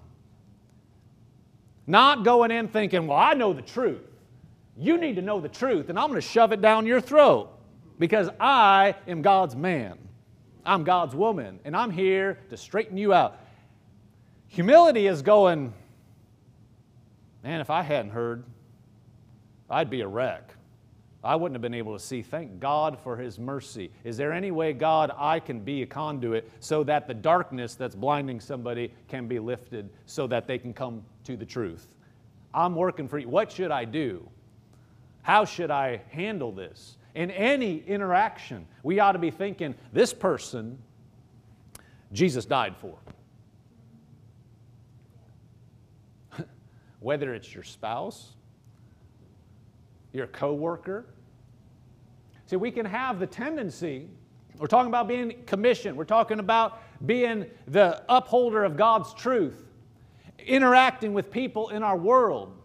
[1.86, 4.11] Not going in thinking, well, I know the truth.
[4.76, 7.50] You need to know the truth, and I'm going to shove it down your throat
[7.98, 9.98] because I am God's man.
[10.64, 13.38] I'm God's woman, and I'm here to straighten you out.
[14.48, 15.72] Humility is going,
[17.42, 18.44] man, if I hadn't heard,
[19.68, 20.54] I'd be a wreck.
[21.24, 22.22] I wouldn't have been able to see.
[22.22, 23.90] Thank God for His mercy.
[24.02, 27.94] Is there any way, God, I can be a conduit so that the darkness that's
[27.94, 31.94] blinding somebody can be lifted so that they can come to the truth?
[32.52, 33.28] I'm working for you.
[33.28, 34.28] What should I do?
[35.22, 36.98] How should I handle this?
[37.14, 40.78] In any interaction, we ought to be thinking, this person,
[42.12, 42.98] Jesus died for.
[47.00, 48.32] Whether it's your spouse,
[50.12, 51.06] your coworker.
[52.46, 54.08] See, we can have the tendency,
[54.58, 59.64] we're talking about being commissioned, we're talking about being the upholder of God's truth,
[60.38, 62.61] interacting with people in our world.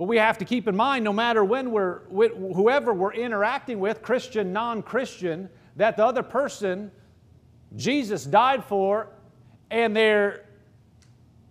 [0.00, 4.00] But we have to keep in mind, no matter when we're, whoever we're interacting with,
[4.00, 6.90] Christian, non Christian, that the other person
[7.76, 9.08] Jesus died for,
[9.70, 10.46] and they're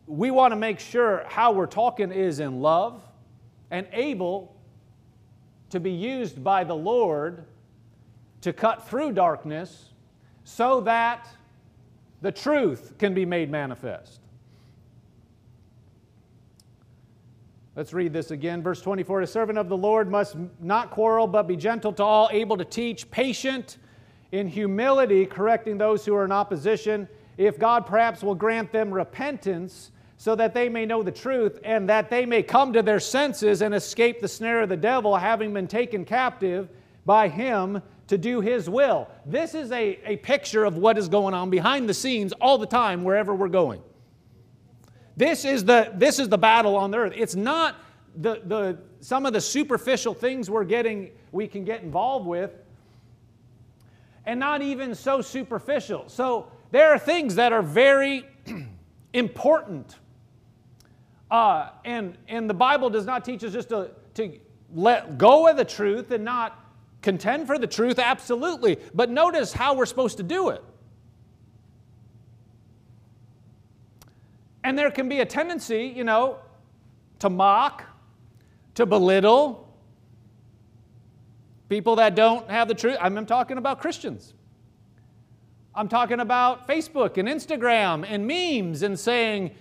[0.08, 3.04] we want to make sure how we're talking is in love
[3.70, 4.56] and able
[5.70, 7.46] to be used by the Lord
[8.42, 9.90] to cut through darkness
[10.44, 11.28] so that
[12.24, 14.22] the truth can be made manifest.
[17.76, 18.62] Let's read this again.
[18.62, 22.30] Verse 24 A servant of the Lord must not quarrel, but be gentle to all,
[22.32, 23.78] able to teach, patient
[24.32, 27.08] in humility, correcting those who are in opposition.
[27.38, 31.88] If God perhaps will grant them repentance, so that they may know the truth and
[31.88, 35.54] that they may come to their senses and escape the snare of the devil, having
[35.54, 36.68] been taken captive
[37.06, 39.08] by him to do his will.
[39.26, 42.68] This is a, a picture of what is going on behind the scenes all the
[42.68, 43.82] time, wherever we're going.
[45.20, 47.14] This is the, this is the battle on the earth.
[47.14, 47.76] It's not
[48.16, 52.52] the, the, some of the superficial things we're getting, we can get involved with,
[54.26, 56.08] and not even so superficial.
[56.08, 58.26] So there are things that are very
[59.14, 59.98] important
[61.32, 64.40] uh, and, and the Bible does not teach us just to, to
[64.74, 66.66] let go of the truth and not
[67.02, 68.78] contend for the truth, absolutely.
[68.94, 70.64] But notice how we're supposed to do it.
[74.64, 76.40] And there can be a tendency, you know,
[77.20, 77.84] to mock,
[78.76, 79.68] to belittle
[81.70, 82.98] people that don't have the truth.
[83.00, 84.34] I'm talking about Christians.
[85.76, 89.52] I'm talking about Facebook and Instagram and memes and saying,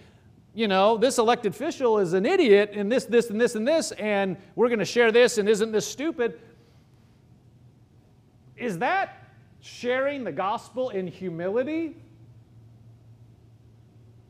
[0.55, 3.93] you know, this elected official is an idiot and this, this, and this, and this,
[3.93, 6.41] and we're going to share this, and isn't this stupid?
[8.57, 9.31] Is that
[9.61, 11.97] sharing the gospel in humility?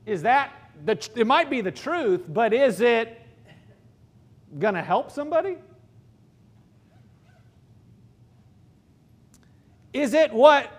[0.08, 0.52] Is that,
[0.86, 3.20] the, it might be the truth, but is it
[4.58, 5.58] going to help somebody?
[9.92, 10.70] Is it what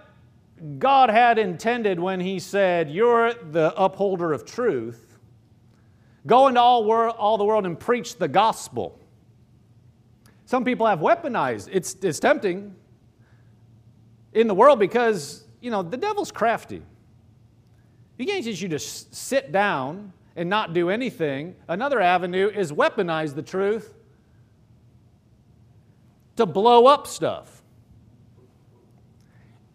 [0.79, 5.19] God had intended when He said, You're the upholder of truth?
[6.25, 8.99] Go into all, all the world and preach the gospel.
[10.45, 11.69] Some people have weaponized.
[11.71, 12.73] It's, it's tempting
[14.33, 16.81] in the world because, you know, the devil's crafty.
[18.19, 21.55] He can't you just sit down and not do anything.
[21.69, 23.95] Another avenue is weaponize the truth
[26.35, 27.61] to blow up stuff.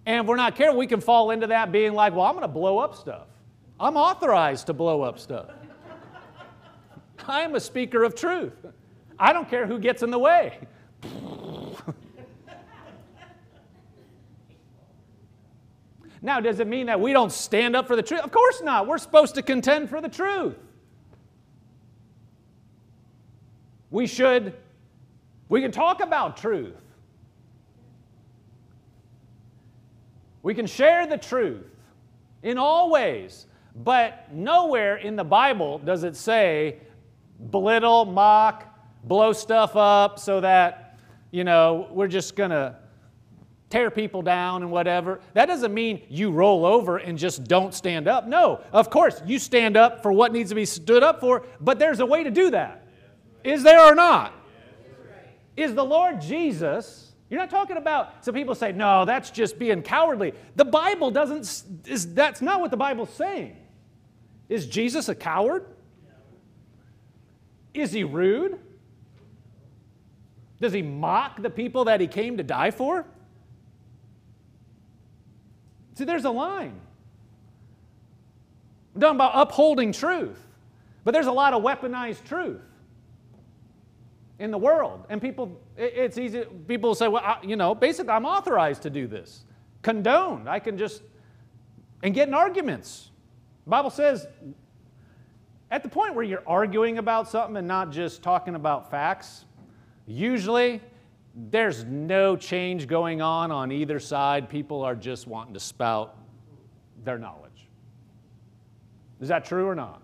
[0.04, 2.42] And if we're not careful, we can fall into that being like, well, I'm going
[2.42, 3.28] to blow up stuff.
[3.80, 5.48] I'm authorized to blow up stuff.
[7.26, 8.66] I am a speaker of truth.
[9.18, 10.58] I don't care who gets in the way.
[16.24, 18.22] Now, does it mean that we don't stand up for the truth?
[18.22, 18.86] Of course not.
[18.86, 20.56] We're supposed to contend for the truth.
[23.90, 24.54] We should,
[25.50, 26.72] we can talk about truth.
[30.42, 31.66] We can share the truth
[32.42, 33.44] in all ways,
[33.76, 36.78] but nowhere in the Bible does it say
[37.50, 40.98] belittle, mock, blow stuff up so that,
[41.32, 42.76] you know, we're just going to
[43.74, 45.20] tear people down and whatever.
[45.32, 48.28] That doesn't mean you roll over and just don't stand up.
[48.28, 51.80] No, of course, you stand up for what needs to be stood up for, but
[51.80, 52.86] there's a way to do that.
[53.42, 54.32] Is there or not?
[55.56, 57.00] Is the Lord Jesus
[57.30, 60.34] you're not talking about, some people say, no, that's just being cowardly.
[60.54, 61.40] The Bible doesn't,
[61.88, 63.56] is, that's not what the Bible's saying.
[64.48, 65.66] Is Jesus a coward?
[67.72, 68.60] Is he rude?
[70.60, 73.04] Does he mock the people that he came to die for?
[75.94, 76.80] See, there's a line.
[78.94, 80.44] I'm talking about upholding truth,
[81.04, 82.62] but there's a lot of weaponized truth
[84.38, 85.04] in the world.
[85.08, 89.06] And people, it's easy, people say, well, I, you know, basically, I'm authorized to do
[89.06, 89.44] this.
[89.82, 90.48] Condoned.
[90.48, 91.02] I can just,
[92.02, 93.10] and get in arguments.
[93.64, 94.26] The Bible says,
[95.70, 99.44] at the point where you're arguing about something and not just talking about facts,
[100.06, 100.80] usually
[101.34, 104.48] there's no change going on on either side.
[104.48, 106.16] People are just wanting to spout
[107.04, 107.68] their knowledge.
[109.20, 110.02] Is that true or not?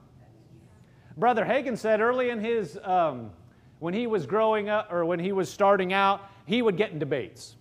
[1.17, 3.31] Brother Hagin said early in his um,
[3.79, 6.99] when he was growing up or when he was starting out, he would get in
[6.99, 7.57] debates.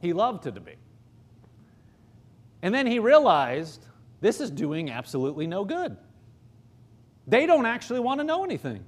[0.00, 0.78] He loved to debate.
[2.62, 3.84] And then he realized
[4.20, 5.96] this is doing absolutely no good.
[7.26, 8.84] They don't actually want to know anything.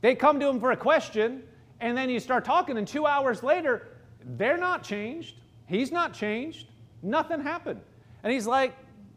[0.00, 1.42] They come to him for a question,
[1.80, 3.88] and then you start talking, and two hours later,
[4.36, 5.36] they're not changed.
[5.66, 6.66] He's not changed.
[7.02, 7.80] Nothing happened.
[8.22, 8.74] And he's like,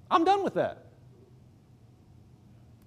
[0.10, 0.86] I'm done with that.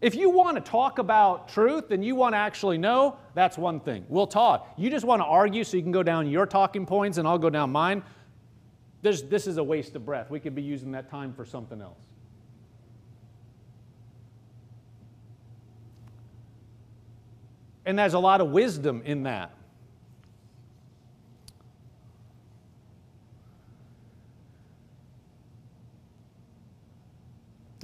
[0.01, 3.81] If you want to talk about truth and you want to actually know, that's one
[3.81, 4.05] thing.
[4.09, 4.75] We'll talk.
[4.77, 7.39] You just want to argue so you can go down your talking points and I'll
[7.39, 8.03] go down mine.
[9.01, 10.31] There's, this is a waste of breath.
[10.31, 11.99] We could be using that time for something else.
[17.87, 19.53] And there's a lot of wisdom in that.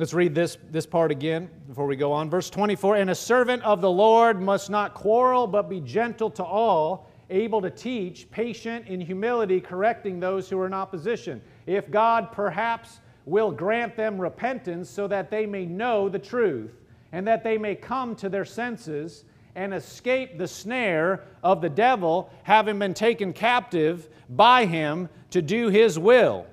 [0.00, 2.30] Let's read this, this part again before we go on.
[2.30, 6.42] Verse 24 And a servant of the Lord must not quarrel, but be gentle to
[6.42, 11.42] all, able to teach, patient in humility, correcting those who are in opposition.
[11.66, 16.72] If God perhaps will grant them repentance so that they may know the truth,
[17.12, 22.32] and that they may come to their senses and escape the snare of the devil,
[22.44, 26.46] having been taken captive by him to do his will.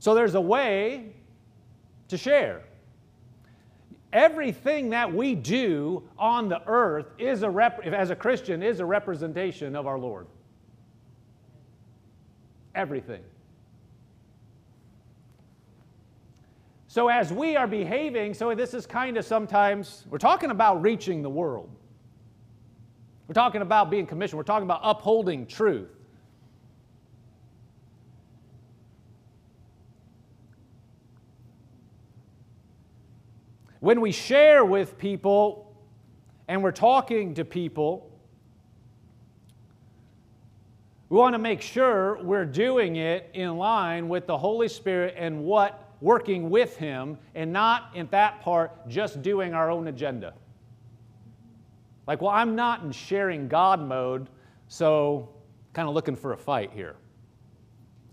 [0.00, 1.12] So there's a way
[2.08, 2.62] to share.
[4.12, 8.84] Everything that we do on the earth is a rep- as a Christian is a
[8.84, 10.26] representation of our Lord.
[12.74, 13.22] Everything.
[16.88, 21.22] So as we are behaving, so this is kind of sometimes we're talking about reaching
[21.22, 21.70] the world.
[23.28, 24.38] We're talking about being commissioned.
[24.38, 25.99] We're talking about upholding truth.
[33.80, 35.74] When we share with people
[36.48, 38.10] and we're talking to people,
[41.08, 45.44] we want to make sure we're doing it in line with the Holy Spirit and
[45.44, 50.32] what working with Him, and not in that part just doing our own agenda.
[52.06, 54.28] Like, well, I'm not in sharing God mode,
[54.68, 55.28] so
[55.74, 56.96] kind of looking for a fight here.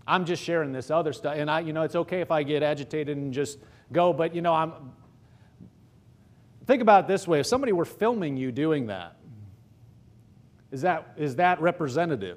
[0.06, 2.62] I'm just sharing this other stuff, and I, you know, it's okay if I get
[2.62, 3.58] agitated and just
[3.90, 4.92] go, but you know, I'm
[6.68, 9.16] Think about it this way if somebody were filming you doing that,
[10.70, 12.36] is that, is that representative?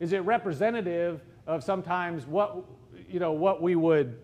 [0.00, 2.64] Is it representative of sometimes what,
[3.08, 4.18] you know, what we would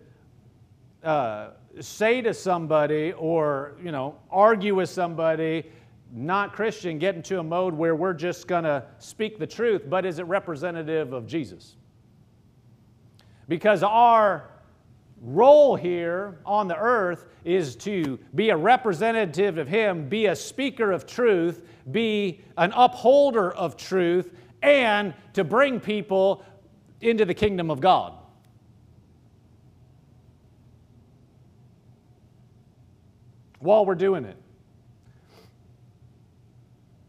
[1.05, 5.71] uh, say to somebody or, you know, argue with somebody,
[6.13, 10.05] not Christian, get into a mode where we're just going to speak the truth, but
[10.05, 11.77] is it representative of Jesus?
[13.47, 14.51] Because our
[15.21, 20.93] role here on the earth is to be a representative of Him, be a speaker
[20.93, 24.31] of truth, be an upholder of truth,
[24.63, 26.45] and to bring people
[27.01, 28.15] into the kingdom of God.
[33.59, 34.37] While we're doing it,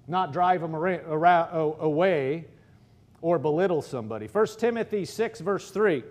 [0.08, 2.46] not drive them away
[3.22, 4.28] or belittle somebody.
[4.28, 6.04] 1 Timothy 6, verse 3.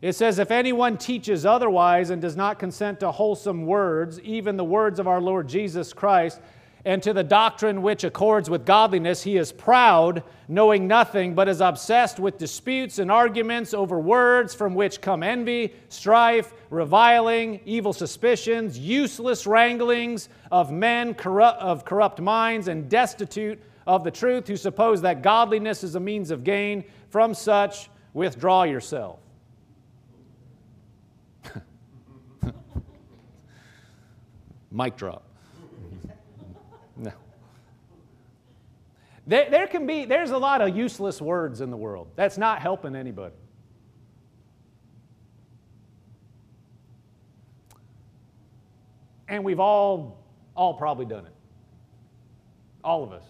[0.00, 4.64] It says, If anyone teaches otherwise and does not consent to wholesome words, even the
[4.64, 6.40] words of our Lord Jesus Christ,
[6.84, 11.60] and to the doctrine which accords with godliness, he is proud, knowing nothing, but is
[11.60, 18.78] obsessed with disputes and arguments over words from which come envy, strife, reviling, evil suspicions,
[18.78, 25.02] useless wranglings of men corrupt, of corrupt minds and destitute of the truth, who suppose
[25.02, 26.84] that godliness is a means of gain.
[27.08, 29.18] From such, withdraw yourself.
[34.70, 35.24] Mic drop.
[36.96, 37.12] no.
[39.26, 42.08] There, there can be, there's a lot of useless words in the world.
[42.16, 43.34] That's not helping anybody.
[49.28, 51.34] And we've all, all probably done it.
[52.82, 53.24] All of us.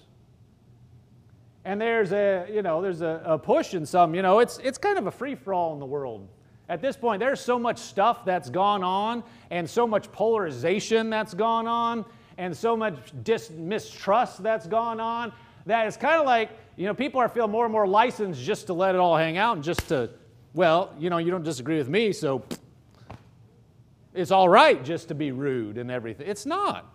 [1.64, 4.78] And there's a, you know, there's a, a push in some, you know, it's, it's
[4.78, 6.28] kind of a free for all in the world
[6.68, 11.32] at this point, there's so much stuff that's gone on, and so much polarization that's
[11.32, 12.04] gone on,
[12.36, 15.32] and so much dis- mistrust that's gone on,
[15.66, 18.66] that it's kind of like, you know, people are feeling more and more licensed just
[18.66, 20.10] to let it all hang out and just to,
[20.54, 22.44] well, you know, you don't disagree with me, so
[24.14, 26.28] it's all right just to be rude and everything.
[26.28, 26.92] It's not.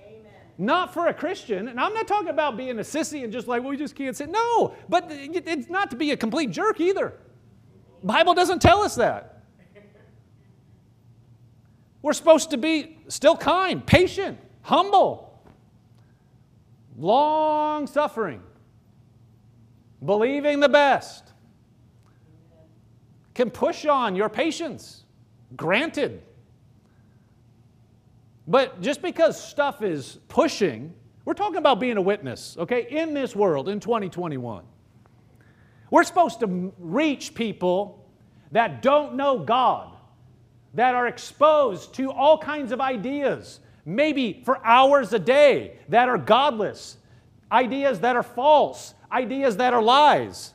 [0.00, 0.20] Amen.
[0.56, 1.68] Not for a Christian.
[1.68, 4.16] And I'm not talking about being a sissy and just like, well, we just can't
[4.16, 4.26] say.
[4.26, 7.14] No, but it's not to be a complete jerk either.
[8.02, 9.42] Bible doesn't tell us that.
[12.02, 15.42] We're supposed to be still kind, patient, humble,
[16.96, 18.42] long suffering,
[20.04, 21.24] believing the best.
[23.34, 25.04] Can push on your patience,
[25.56, 26.22] granted.
[28.46, 30.94] But just because stuff is pushing,
[31.24, 34.64] we're talking about being a witness, okay, in this world in 2021.
[35.90, 38.06] We're supposed to reach people
[38.52, 39.96] that don't know God,
[40.74, 46.18] that are exposed to all kinds of ideas, maybe for hours a day, that are
[46.18, 46.98] godless,
[47.50, 50.52] ideas that are false, ideas that are lies.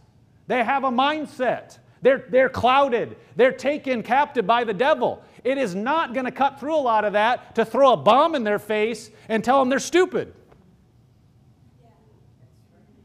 [0.47, 1.77] They have a mindset.
[2.01, 3.15] They're, they're clouded.
[3.35, 5.23] They're taken captive by the devil.
[5.43, 8.35] It is not going to cut through a lot of that to throw a bomb
[8.35, 10.33] in their face and tell them they're stupid.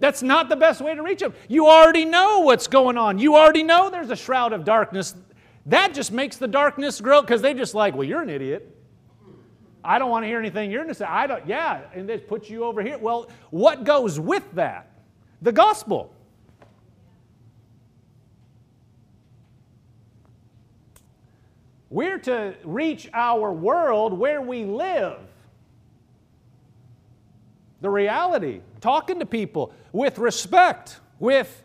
[0.00, 1.34] That's not the best way to reach them.
[1.48, 3.18] You already know what's going on.
[3.18, 5.14] You already know there's a shroud of darkness.
[5.66, 8.74] That just makes the darkness grow because they just like, well, you're an idiot.
[9.82, 11.04] I don't want to hear anything you're going to say.
[11.04, 12.98] I don't, yeah, and they put you over here.
[12.98, 14.90] Well, what goes with that?
[15.42, 16.14] The gospel.
[21.90, 25.18] We're to reach our world where we live
[27.80, 31.62] the reality, talking to people with respect, with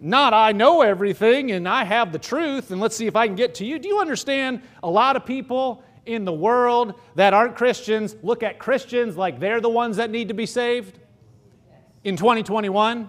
[0.00, 3.36] not I know everything and I have the truth and let's see if I can
[3.36, 3.78] get to you.
[3.78, 8.58] Do you understand a lot of people in the world that aren't Christians look at
[8.58, 10.98] Christians like they're the ones that need to be saved
[12.02, 13.08] in 2021?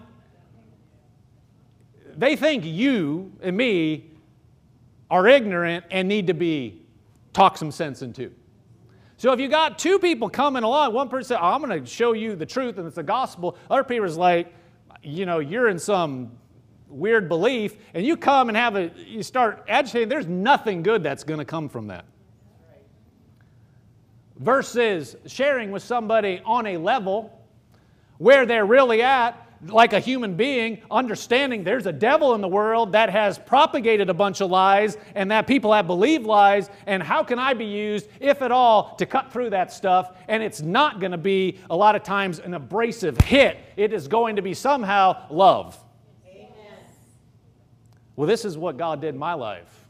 [2.16, 4.10] They think you and me
[5.10, 6.82] are ignorant and need to be
[7.32, 8.32] talked some sense into.
[9.18, 12.12] So if you got two people coming along, one person oh, I'm going to show
[12.12, 13.56] you the truth and it's the gospel.
[13.70, 14.52] Other people is like,
[15.02, 16.32] you know, you're in some
[16.88, 21.24] weird belief, and you come and have a, you start agitating, there's nothing good that's
[21.24, 22.04] going to come from that.
[24.38, 27.44] Versus sharing with somebody on a level
[28.18, 32.92] where they're really at like a human being, understanding there's a devil in the world
[32.92, 37.22] that has propagated a bunch of lies and that people have believed lies, and how
[37.22, 40.16] can I be used, if at all, to cut through that stuff?
[40.28, 44.08] And it's not going to be a lot of times an abrasive hit, it is
[44.08, 45.82] going to be somehow love.
[46.28, 46.50] Amen.
[48.14, 49.86] Well, this is what God did in my life.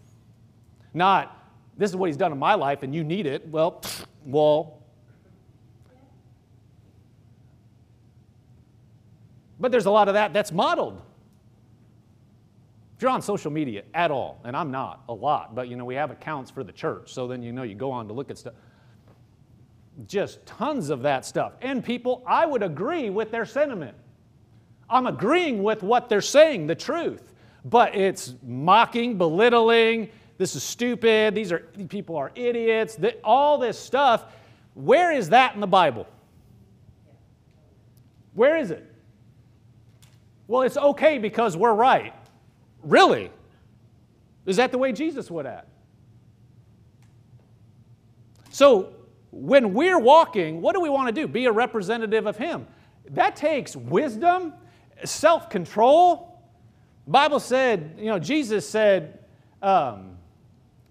[0.95, 1.37] Not,
[1.77, 3.47] this is what He's done in my life and you need it.
[3.49, 3.83] Well,
[4.25, 4.83] well,
[9.59, 11.01] But there's a lot of that that's modeled.
[12.97, 15.85] If you're on social media at all, and I'm not a lot, but you know,
[15.85, 18.31] we have accounts for the church, so then you know you go on to look
[18.31, 18.55] at stuff.
[20.07, 21.53] Just tons of that stuff.
[21.61, 23.97] And people, I would agree with their sentiment.
[24.89, 27.33] I'm agreeing with what they're saying, the truth.
[27.65, 34.25] But it's mocking, belittling, this is stupid, these are people are idiots, all this stuff.
[34.75, 36.07] Where is that in the Bible?
[38.35, 38.91] Where is it?
[40.49, 42.15] Well, it's okay because we're right.
[42.83, 43.31] Really?
[44.47, 45.69] Is that the way Jesus would act?
[48.51, 48.95] So,
[49.33, 51.29] when we're walking, what do we want to do?
[51.29, 52.67] Be a representative of Him.
[53.11, 54.55] That takes wisdom,
[55.05, 56.41] self control.
[57.07, 59.19] Bible said, you know, Jesus said,
[59.63, 60.17] um,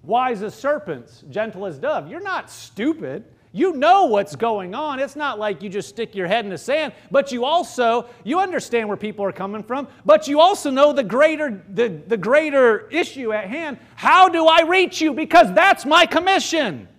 [0.03, 2.09] wise as serpents, gentle as dove.
[2.09, 3.25] You're not stupid.
[3.55, 4.99] You know what's going on.
[4.99, 8.37] It's not like you just stick your head in the sand, but you also, you
[8.37, 12.89] understand where people are coming from, but you also know the greater, the, the greater
[12.89, 13.77] issue at hand.
[13.95, 15.13] How do I reach you?
[15.13, 16.89] Because that's my commission.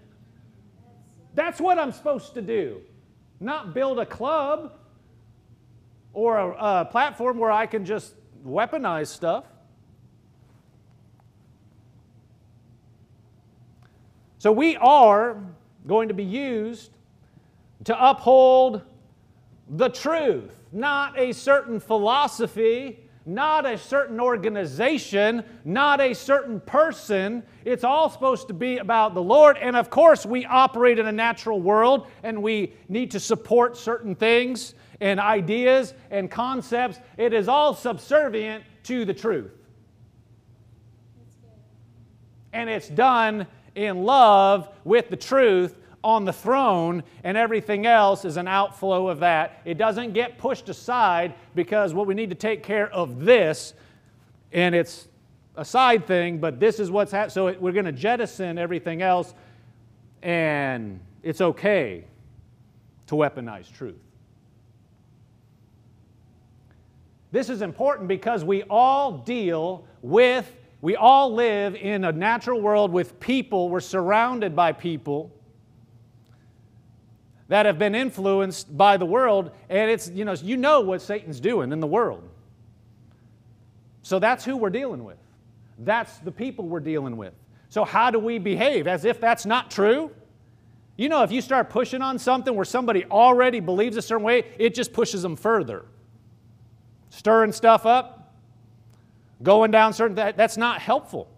[1.35, 2.81] That's what I'm supposed to do.
[3.39, 4.79] Not build a club
[6.15, 8.15] or a, a platform where I can just
[8.47, 9.45] weaponize stuff.
[14.39, 15.37] So we are
[15.87, 16.91] going to be used
[17.85, 18.83] to uphold
[19.69, 27.43] the truth, not a certain philosophy, not a certain organization, not a certain person.
[27.65, 29.57] It's all supposed to be about the Lord.
[29.59, 34.15] And of course, we operate in a natural world and we need to support certain
[34.15, 37.01] things and ideas and concepts.
[37.19, 39.51] It is all subservient to the truth.
[42.53, 48.37] And it's done in love with the truth on the throne, and everything else is
[48.37, 49.61] an outflow of that.
[49.65, 53.75] It doesn't get pushed aside because what we need to take care of this,
[54.53, 55.09] and it's
[55.57, 57.31] a side thing, but this is what's happening.
[57.31, 59.35] So it, we're going to jettison everything else,
[60.23, 62.05] and it's okay
[63.09, 63.97] to weaponize truth.
[67.33, 72.93] This is important because we all deal with, we all live in a natural world
[72.93, 75.33] with people, we're surrounded by people
[77.49, 81.41] that have been influenced by the world, and it's, you know, you know what Satan's
[81.41, 82.29] doing in the world.
[84.03, 85.19] So that's who we're dealing with.
[85.79, 87.35] That's the people we're dealing with.
[87.69, 90.11] So, how do we behave as if that's not true?
[90.97, 94.45] You know, if you start pushing on something where somebody already believes a certain way,
[94.59, 95.85] it just pushes them further.
[97.11, 98.16] Stirring stuff up,
[99.43, 101.29] going down certain, that, that's not helpful.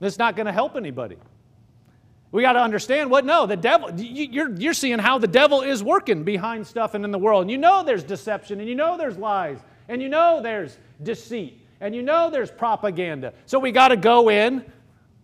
[0.00, 1.16] That's not going to help anybody.
[2.32, 3.26] We got to understand what?
[3.26, 7.10] No, the devil, you're, you're seeing how the devil is working behind stuff and in
[7.10, 7.42] the world.
[7.42, 11.60] And you know there's deception, and you know there's lies, and you know there's deceit,
[11.80, 13.34] and you know there's propaganda.
[13.44, 14.64] So we got to go in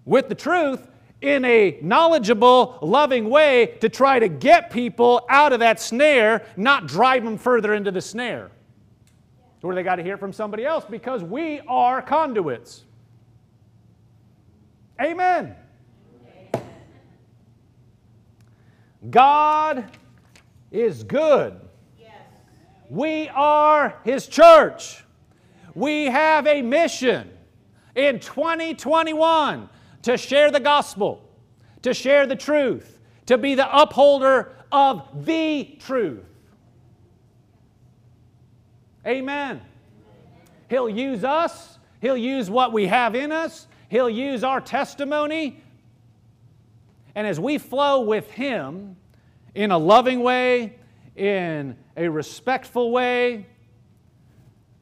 [0.05, 0.87] with the truth
[1.23, 6.87] in a knowledgeable, loving way to try to get people out of that snare, not
[6.87, 8.51] drive them further into the snare.
[9.61, 12.85] Where they got to hear from somebody else because we are conduits.
[15.01, 15.55] Amen.
[19.11, 19.85] God
[20.71, 21.61] is good.
[22.89, 25.05] We are His church.
[25.75, 27.31] We have a mission
[27.95, 29.69] in 2021
[30.03, 31.29] to share the gospel,
[31.83, 36.28] to share the truth, to be the upholder of the truth.
[39.07, 39.61] Amen.
[40.69, 45.63] He'll use us, He'll use what we have in us, He'll use our testimony
[47.19, 48.97] and as we flow with Him
[49.53, 50.75] in a loving way,
[51.17, 53.49] in a respectful way,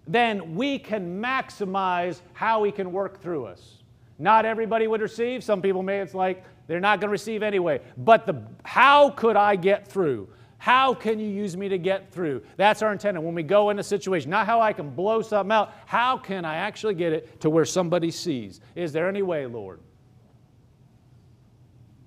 [0.07, 3.79] then we can maximize how He can work through us.
[4.19, 5.43] Not everybody would receive.
[5.43, 7.81] Some people may, it's like they're not going to receive anyway.
[7.97, 10.29] But the how could I get through?
[10.59, 12.43] How can you use me to get through?
[12.57, 13.21] That's our intent.
[13.23, 16.45] when we go in a situation, not how I can blow something out, how can
[16.45, 18.61] I actually get it to where somebody sees?
[18.75, 19.81] Is there any way, Lord?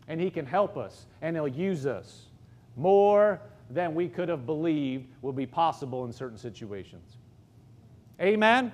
[0.09, 2.25] and He can help us and He'll use us
[2.75, 3.39] more
[3.69, 7.17] than we could have believed would be possible in certain situations.
[8.19, 8.73] Amen?